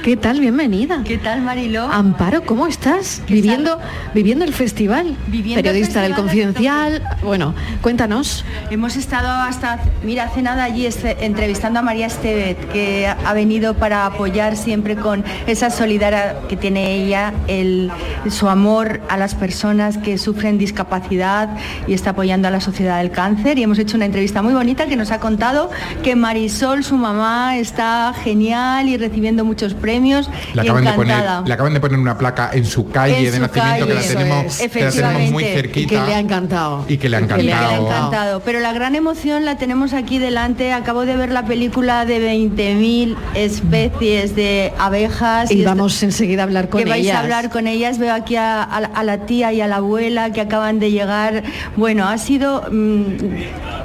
[0.03, 0.39] ¿Qué tal?
[0.41, 1.03] Bienvenida.
[1.05, 1.83] ¿Qué tal, Mariló?
[1.91, 3.23] Amparo, ¿cómo estás?
[3.29, 3.79] Viviendo,
[4.15, 5.17] viviendo el festival.
[5.27, 7.03] Viviendo el Periodista del festival del Confidencial.
[7.23, 8.45] Bueno, cuéntanos.
[8.71, 13.75] Hemos estado hasta, mira, hace nada allí este- entrevistando a María Estevez, que ha venido
[13.75, 17.91] para apoyar siempre con esa solidaridad que tiene ella, el,
[18.31, 21.49] su amor a las personas que sufren discapacidad
[21.89, 23.59] y está apoyando a la sociedad del cáncer.
[23.59, 25.69] Y hemos hecho una entrevista muy bonita que nos ha contado
[26.05, 31.15] que Marisol, su mamá, está genial y recibiendo muchos premios Le y acaban, de poner,
[31.17, 31.43] encantada.
[31.47, 34.01] le acaban de poner una placa en su calle En de su nacimiento que la
[34.03, 35.81] tenemos, que la tenemos muy cerquita.
[35.81, 36.85] Y que le ha encantado.
[36.87, 38.41] Y que le ha encantado.
[38.45, 40.73] Pero la gran emoción la tenemos aquí delante.
[40.75, 45.51] Acabo de ver la película de 20.000 especies de abejas.
[45.51, 47.17] Y vamos enseguida a hablar con que vais ellas.
[47.17, 47.99] a hablar con ellas.
[47.99, 50.91] Veo aquí a, a la- a la tía y a la abuela que acaban de
[50.91, 51.43] llegar.
[51.77, 53.05] Bueno, ha sido mm,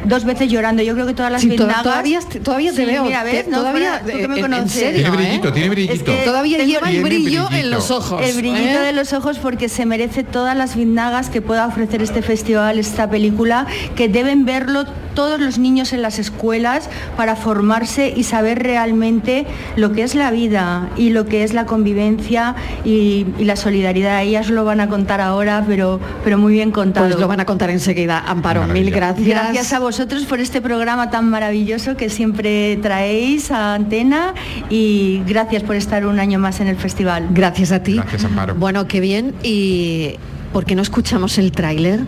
[0.06, 0.84] dos veces llorando.
[0.84, 3.04] Yo creo que todas las Sí, to- todavía, todavía te Sí, veo.
[3.06, 3.48] Mira, ¿ves?
[3.48, 4.96] No, todavía, fuera- tú que me en- en conoces.
[5.62, 6.32] Tiene brillito, tiene brillito.
[6.32, 8.22] Todavía lleva el brillo en los ojos.
[8.24, 8.86] El brillito ¿eh?
[8.86, 13.10] de los ojos porque se merece todas las vindagas que pueda ofrecer este festival, esta
[13.10, 19.46] película, que deben verlo todos los niños en las escuelas para formarse y saber realmente
[19.76, 22.56] lo que es la vida y lo que es la convivencia
[22.86, 24.22] y, y la solidaridad.
[24.24, 27.08] Ellas lo van a contar ahora, pero, pero muy bien contado.
[27.08, 28.20] Pues lo van a contar enseguida.
[28.20, 29.28] Amparo, mil gracias.
[29.28, 34.34] Gracias a vosotros por este programa tan maravilloso que siempre traéis a Antena
[34.70, 37.28] y gracias por estar un año más en el festival.
[37.32, 37.96] Gracias a ti.
[37.96, 38.56] Gracias, Amparo.
[38.56, 39.36] Bueno, qué bien.
[39.44, 40.16] ¿Y
[40.54, 42.02] por qué no escuchamos el tráiler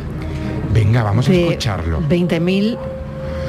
[0.74, 2.02] Venga, vamos a escucharlo.
[2.02, 2.78] 20.000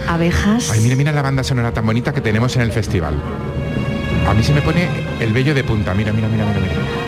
[0.08, 0.70] abejas?
[0.70, 3.14] Ay, mira, mira la banda sonora tan bonita que tenemos en el festival.
[4.28, 4.88] A mí se me pone
[5.20, 5.94] el vello de punta.
[5.94, 7.03] Mira, mira, mira, mira, mira.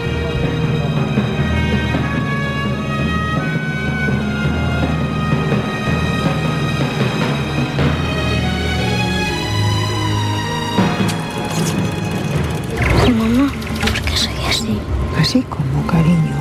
[15.26, 15.42] Así?
[15.42, 16.36] Como, cariño.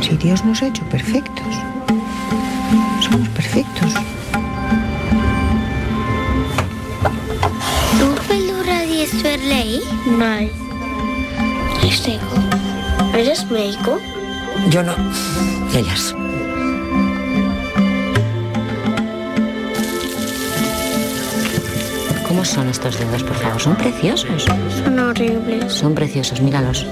[0.00, 1.52] Si Dios nos ha hecho perfectos.
[3.00, 3.92] Somos perfectos.
[7.98, 9.80] Tu peluda de Sverley?
[10.06, 10.50] Mai.
[11.82, 12.36] És seco.
[13.14, 13.98] ¿Eres médico?
[14.70, 14.94] Yo no.
[15.74, 16.14] Ellas.
[22.28, 23.60] ¿Cómo son estos dedos, por favor?
[23.60, 24.44] ¿Son preciosos?
[24.84, 25.72] Son horribles.
[25.72, 26.86] Son preciosos, míralos.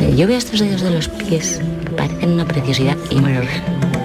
[0.00, 3.46] Eh, Yo veo estos dedos de los pies, que parecen una preciosidad y me los,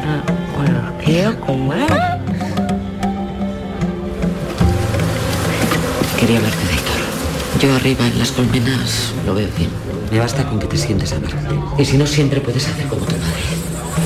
[0.05, 0.23] ah,
[0.61, 1.87] me los quiero comer.
[6.19, 7.01] Quería hablarte de Héctor.
[7.61, 9.69] Yo arriba en las colmenas lo veo bien.
[10.11, 11.31] Me basta con que te sientes a ver.
[11.77, 13.43] Y si no, siempre puedes hacer como tu madre.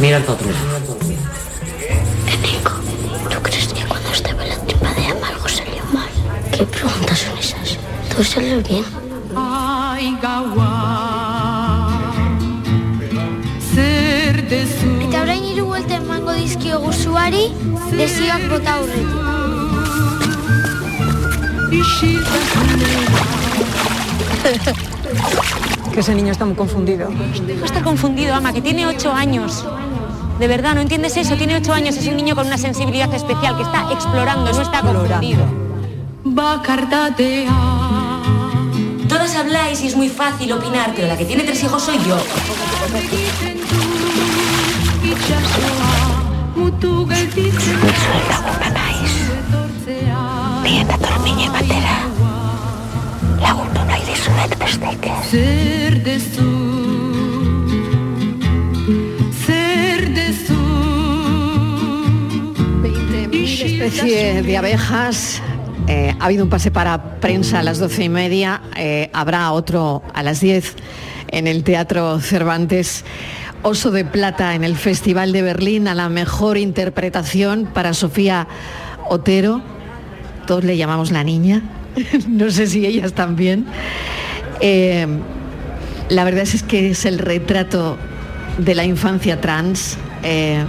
[0.02, 0.98] Mira para otro lado.
[2.42, 2.72] Nico,
[3.30, 6.08] ¿tú crees que cuando estaba en la tripa de Ama algo salió mal?
[6.52, 7.78] ¿Qué preguntas son esas?
[8.10, 8.84] Todo salió bien.
[16.68, 17.52] Emango dizkio guzuari,
[17.98, 19.08] desioak bota aurretik.
[25.94, 27.10] Que ese niño está muy confundido.
[27.48, 29.66] Deja estar confundido, ama, que tiene ocho años.
[30.38, 31.36] De verdad, ¿no entiendes eso?
[31.36, 34.82] Tiene ocho años, es un niño con una sensibilidad especial que está explorando, no está
[34.82, 35.44] confundido.
[39.10, 42.18] Todas habláis y es muy fácil opinar, pero la que tiene tres hijos soy yo.
[50.64, 51.96] Bien atormilla batera.
[53.42, 55.14] Lagundu nahi dizuet besteke.
[55.30, 56.48] Zer dezu
[59.46, 60.60] Zer dezu
[62.84, 65.42] 20.000 especie de abejas.
[65.88, 70.04] Eh, ha habido un pase para prensa a las doce y media, eh, habrá otro
[70.14, 70.76] a las 10
[71.30, 73.06] en el Teatro Cervantes.
[73.64, 78.48] Oso de Plata en el Festival de Berlín a la mejor interpretación para Sofía
[79.10, 79.62] Otero.
[80.46, 81.64] Todos le llamamos la niña,
[82.28, 83.66] no sé si ellas también.
[84.62, 85.08] Eh,
[86.10, 87.98] la verdad es que es el retrato
[88.58, 89.98] de la infancia trans.
[90.24, 90.64] eh,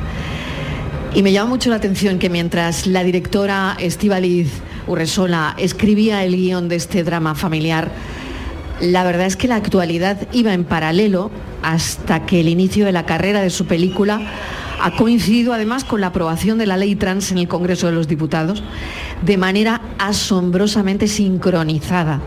[1.15, 4.53] y me llama mucho la atención que mientras la directora Estivaliz
[4.87, 7.91] Urresola escribía el guion de este drama familiar,
[8.81, 11.31] la verdad es que la actualidad iba en paralelo
[11.63, 14.21] hasta que el inicio de la carrera de su película
[14.81, 18.07] ha coincidido además con la aprobación de la ley trans en el Congreso de los
[18.07, 18.63] Diputados
[19.23, 22.21] de manera asombrosamente sincronizada.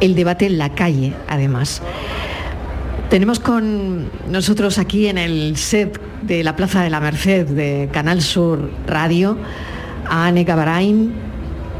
[0.00, 1.80] El debate en la calle, además.
[3.08, 8.20] Tenemos con nosotros aquí en el set de la Plaza de la Merced de Canal
[8.20, 9.38] Sur Radio
[10.08, 10.44] a Anne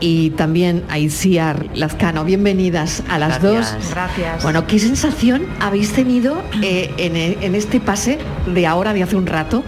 [0.01, 2.25] y también a Isiar Lazcano.
[2.25, 3.75] Bienvenidas a las Gracias.
[3.75, 3.91] dos.
[3.91, 4.43] Gracias.
[4.43, 9.17] Bueno, ¿qué sensación habéis tenido eh, en, e- en este pase de ahora, de hace
[9.17, 9.63] un rato?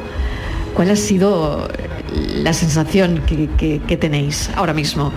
[0.75, 1.69] ¿Cuál ha sido
[2.35, 5.13] la sensación que, que- que tenéis ahora mismo?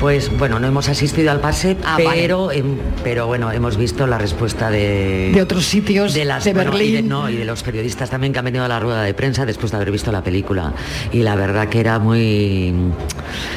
[0.00, 2.20] Pues bueno, no hemos asistido al pase, Ah, vale.
[2.20, 6.60] pero, em, pero bueno, hemos visto la respuesta de, De otros sitios, de, las, bueno,
[6.60, 7.08] y, de, Berlín.
[7.08, 9.72] no, y de los periodistas también que han venido a la rueda de prensa después
[9.72, 10.72] de haber visto la película.
[11.12, 12.72] Y la verdad que era muy...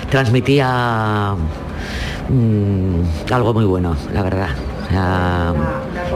[0.09, 1.35] transmitía
[2.29, 4.49] mm, algo muy bueno, la verdad.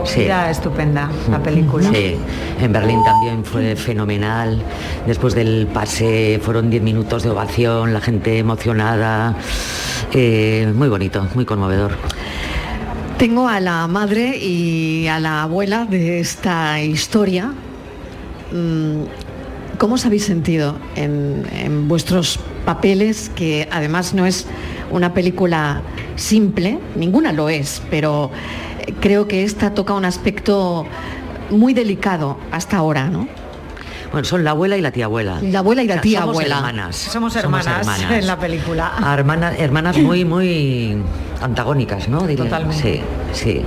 [0.06, 0.22] Sí.
[0.22, 1.90] Era estupenda la película.
[1.90, 2.16] Sí,
[2.60, 4.62] en Berlín también fue fenomenal.
[5.06, 9.36] Después del pase fueron 10 minutos de ovación, la gente emocionada.
[10.12, 11.92] Eh, muy bonito, muy conmovedor.
[13.18, 17.52] Tengo a la madre y a la abuela de esta historia.
[18.52, 19.04] Mm,
[19.78, 24.46] ¿Cómo os habéis sentido en, en vuestros papeles, que además no es
[24.90, 25.82] una película
[26.16, 28.30] simple, ninguna lo es, pero
[29.00, 30.86] creo que esta toca un aspecto
[31.50, 33.28] muy delicado hasta ahora, ¿no?
[34.12, 35.38] Bueno, son la abuela y la tía abuela.
[35.42, 36.56] La abuela y la O sea, tía somos abuela.
[36.56, 36.96] hermanas.
[36.96, 38.92] Somos hermanas, en la película.
[39.12, 40.96] Hermana- hermanas muy, muy
[41.42, 42.20] antagónicas, ¿no?
[42.26, 42.44] Diría.
[42.44, 43.02] Totalmente.
[43.32, 43.62] Sí, sí.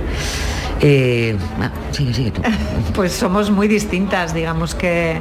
[0.82, 2.42] Eh, ah, sigue, sigue tú.
[2.94, 5.20] Pues somos muy distintas, digamos que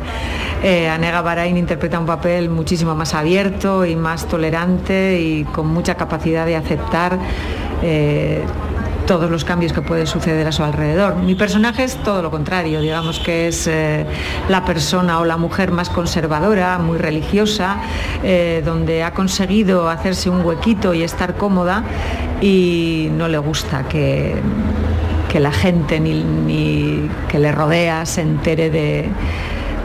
[0.64, 5.95] eh, Anega Barain interpreta un papel muchísimo más abierto y más tolerante y con mucha
[5.95, 7.20] capacidad de aceptar
[7.84, 8.41] eh,
[9.10, 11.16] todos los cambios que pueden suceder a su alrededor.
[11.16, 14.05] Mi personaje es todo lo contrario, digamos que es eh,
[14.49, 17.78] la persona o la mujer más conservadora, muy religiosa,
[18.22, 21.84] eh, donde ha conseguido hacerse un huequito y estar cómoda
[22.39, 24.36] y no le gusta que
[25.28, 29.10] que la gente ni, ni que le rodea se entere de,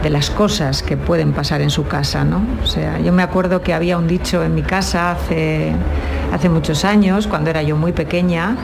[0.05, 2.45] de las cosas que pueden pasar en su casa, ¿no?
[2.63, 5.71] O sea, yo me acuerdo que había un dicho en mi casa hace,
[6.31, 8.55] hace muchos años, cuando era yo muy pequeña,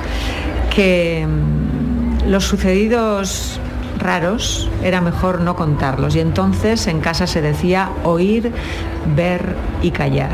[0.74, 3.60] que mm, los sucedidos
[4.00, 8.52] raros era mejor no contarlos y entonces en casa se decía oír,
[9.16, 10.32] ver y callar.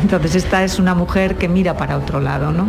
[0.00, 2.66] Entonces esta es una mujer que mira para otro lado, ¿no?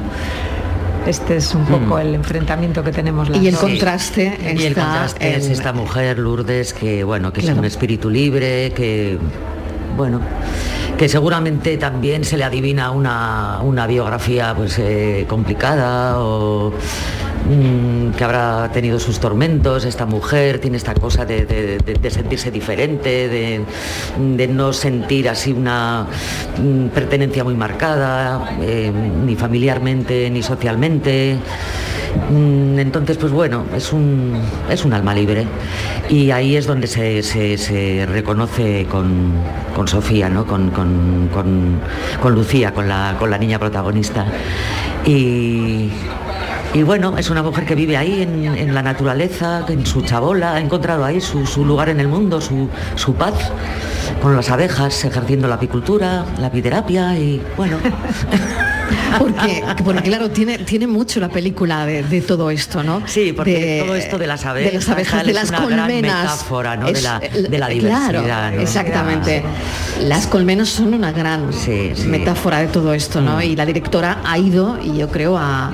[1.08, 3.62] Este es un poco el enfrentamiento que tenemos las Y el dos.
[3.64, 8.10] contraste Y el contraste es en- esta mujer, Lourdes, que bueno, que es un espíritu
[8.10, 9.18] libre, que
[9.98, 10.20] bueno,
[11.02, 16.72] que seguramente también se le adivina una, una biografía pues eh, complicada o
[17.50, 23.28] mm, que habrá tenido sus tormentos, esta mujer tiene esta cosa de, de- sentirse diferente,
[23.30, 23.62] de,
[24.38, 26.06] de no sentir así una
[26.60, 28.92] mm, pertenencia muy marcada, eh,
[29.26, 31.38] ni familiarmente ni socialmente.
[32.30, 34.34] Mm, Entonces, pues bueno, es un,
[34.70, 35.46] es un alma libre.
[36.10, 39.34] Y ahí es donde se, se- reconoce con,
[39.76, 40.46] con Sofía, ¿no?
[40.46, 41.80] con, con- con-
[42.22, 44.26] con Lucía, con la, con la niña protagonista.
[45.06, 45.90] Y,
[46.74, 50.54] y bueno, es una mujer que vive ahí en, en la naturaleza, en su chabola,
[50.56, 53.34] ha encontrado ahí su, su lugar en el mundo, su, su paz,
[54.22, 57.78] con las abejas, ejerciendo la apicultura, la apiterapia y bueno.
[59.18, 63.02] Porque, porque claro, tiene, tiene mucho la película de, de todo esto, ¿no?
[63.08, 66.22] Sí, porque De- todo esto de las abejas, de las abejas, es una gran colmenas.
[66.24, 66.92] metáfora, ¿no?
[66.92, 68.52] de, la, de la claro, diversidad.
[68.54, 68.62] ¿no?
[68.62, 69.44] exactamente.
[70.02, 71.50] Las colmenas son una gran
[72.08, 73.38] metáfora de todo esto, ¿no?
[73.38, 73.42] Mm.
[73.42, 75.72] Y la directora ha ido, y yo creo, a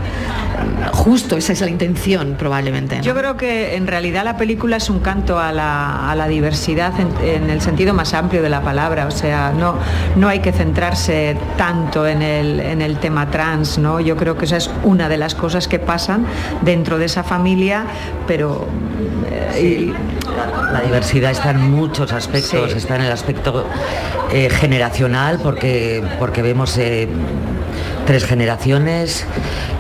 [0.92, 2.98] justo esa es la intención, probablemente.
[2.98, 3.04] ¿no?
[3.04, 6.94] Yo creo que en realidad la película es un canto a la, a la diversidad
[7.00, 9.76] en, en el sentido más amplio de la palabra, o sea, no,
[10.16, 14.00] no hay que centrarse tanto en el, en el tema trans, ¿no?
[14.00, 16.26] Yo creo que esa es una de las cosas que pasan
[16.62, 17.86] dentro de esa familia,
[18.28, 18.68] pero...
[19.56, 19.94] eh, y-
[20.74, 23.66] La diversidad está en muchos aspectos, está en el aspecto
[24.32, 27.08] eh, generacional, porque, porque vemos eh,
[28.06, 29.26] tres generaciones,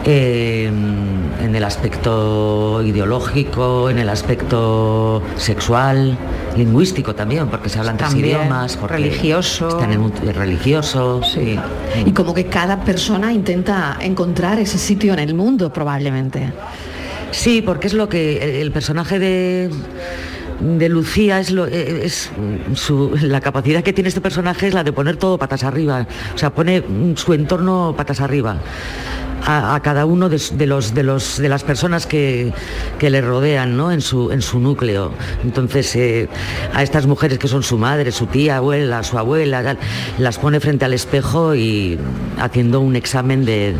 [0.05, 6.17] eh, en el aspecto ideológico, en el aspecto sexual,
[6.55, 9.69] lingüístico también, porque se hablan tres idiomas, religioso.
[9.69, 11.57] están en un religioso, sí.
[12.05, 16.51] Y como que cada persona intenta encontrar ese sitio en el mundo, probablemente.
[17.31, 19.69] Sí, porque es lo que el personaje de,
[20.59, 22.31] de Lucía es, lo, eh, es
[22.73, 26.37] su- la capacidad que tiene este personaje es la de poner todo patas arriba, o
[26.37, 28.57] sea, pone mm, su entorno patas arriba.
[29.49, 30.35] A, cada uno de,
[30.67, 32.51] los, de, los, de las personas que,
[32.99, 33.93] que le rodean ¿no?
[33.93, 35.11] en, su, en su núcleo.
[35.41, 36.27] Entonces, eh,
[36.73, 39.77] a estas mujeres que son su madre, su tía, abuela, su abuela,
[40.17, 41.97] las pone frente al espejo y
[42.39, 43.75] haciendo un examen de,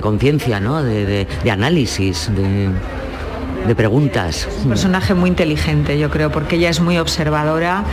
[0.00, 0.82] conciencia, ¿no?
[0.82, 2.68] de- de análisis, de,
[3.66, 4.48] de preguntas.
[4.62, 7.84] un personaje muy inteligente, yo creo, porque ella es muy observadora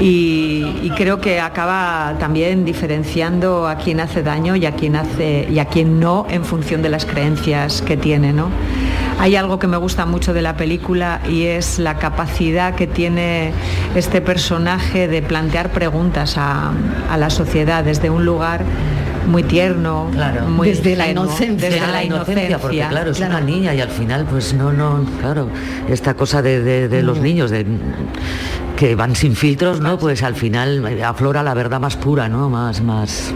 [0.00, 5.58] y, creo que acaba también diferenciando a quien hace daño y a quien hace y
[5.58, 8.48] a quien no en función de las creencias que tiene, ¿no?
[9.18, 13.52] Hay algo que me gusta mucho de la película y es la capacidad que tiene
[13.94, 16.72] este personaje de plantear preguntas a
[17.18, 18.64] la sociedad desde un lugar
[19.26, 20.10] muy tierno,
[20.48, 21.68] muy Desde la inocencia.
[21.70, 25.48] desde la inocencia, porque claro, es una niña y al final, pues no, no, claro,
[25.88, 27.66] esta cosa de, de- de los niños de,
[28.76, 29.98] que van sin filtros, ¿no?
[29.98, 32.48] Pues al final aflora la verdad más pura, ¿no?
[32.50, 33.32] Más, más.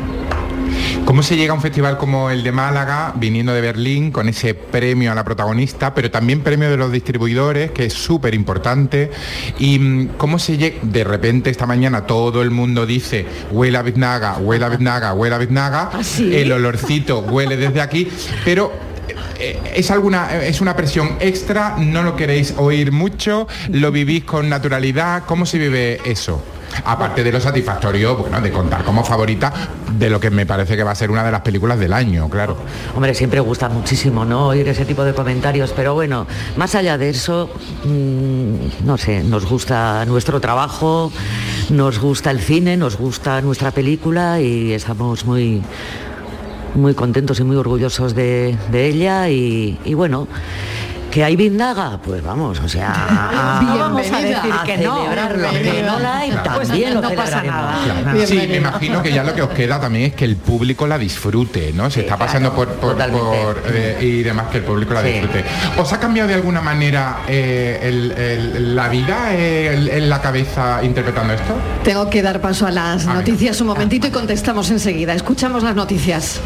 [1.10, 4.54] ¿Cómo se llega a un festival como el de Málaga, viniendo de Berlín, con ese
[4.54, 9.10] premio a la protagonista, pero también premio de los distribuidores, que es súper importante?
[9.58, 10.76] ¿Y mm, cómo se llega?
[10.82, 15.34] De repente esta mañana todo el mundo dice, huele a biznaga, huele a biznaga, huele
[15.34, 15.90] a biznaga,
[16.20, 18.06] el olorcito huele desde aquí,
[18.44, 18.72] pero
[19.40, 21.74] eh, ¿Es alguna es una presión extra?
[21.76, 23.48] ¿No lo queréis oír mucho?
[23.70, 25.24] ¿Lo vivís con naturalidad?
[25.26, 26.40] ¿Cómo se vive eso?
[26.84, 29.52] Aparte de lo satisfactorio, bueno, de contar como favorita
[29.92, 32.28] de lo que me parece que va a ser una de las películas del año,
[32.28, 32.56] claro.
[32.94, 34.48] Hombre, siempre gusta muchísimo, ¿no?
[34.48, 37.50] Oír ese tipo de comentarios, pero bueno, más allá de eso,
[37.84, 41.12] mm, no sé, nos gusta nuestro trabajo,
[41.70, 45.62] nos gusta el cine, nos gusta nuestra película y estamos muy
[46.72, 50.28] muy contentos y muy orgullosos de, ella y bueno
[51.10, 53.84] que hay vindaga, pues vamos, o sea, a, Bienvenida.
[53.88, 54.98] vamos a decir que no,
[55.50, 56.60] que no la hay, Claro.
[56.60, 57.78] también lo no pasa nada.
[58.26, 60.98] Sí, me imagino que ya lo que os queda también es que el público la
[60.98, 61.90] disfrute, ¿no?
[61.90, 65.08] Se está pasando por, por- por, eh, y demás que el público la Sí.
[65.08, 65.44] disfrute.
[65.78, 70.80] ¿Os ha cambiado de alguna manera eh, el- el- la vida eh, en la cabeza
[70.84, 71.54] interpretando esto?
[71.82, 75.14] Tengo que dar paso a las noticias un momentito y contestamos enseguida.
[75.14, 76.40] Escuchamos las noticias.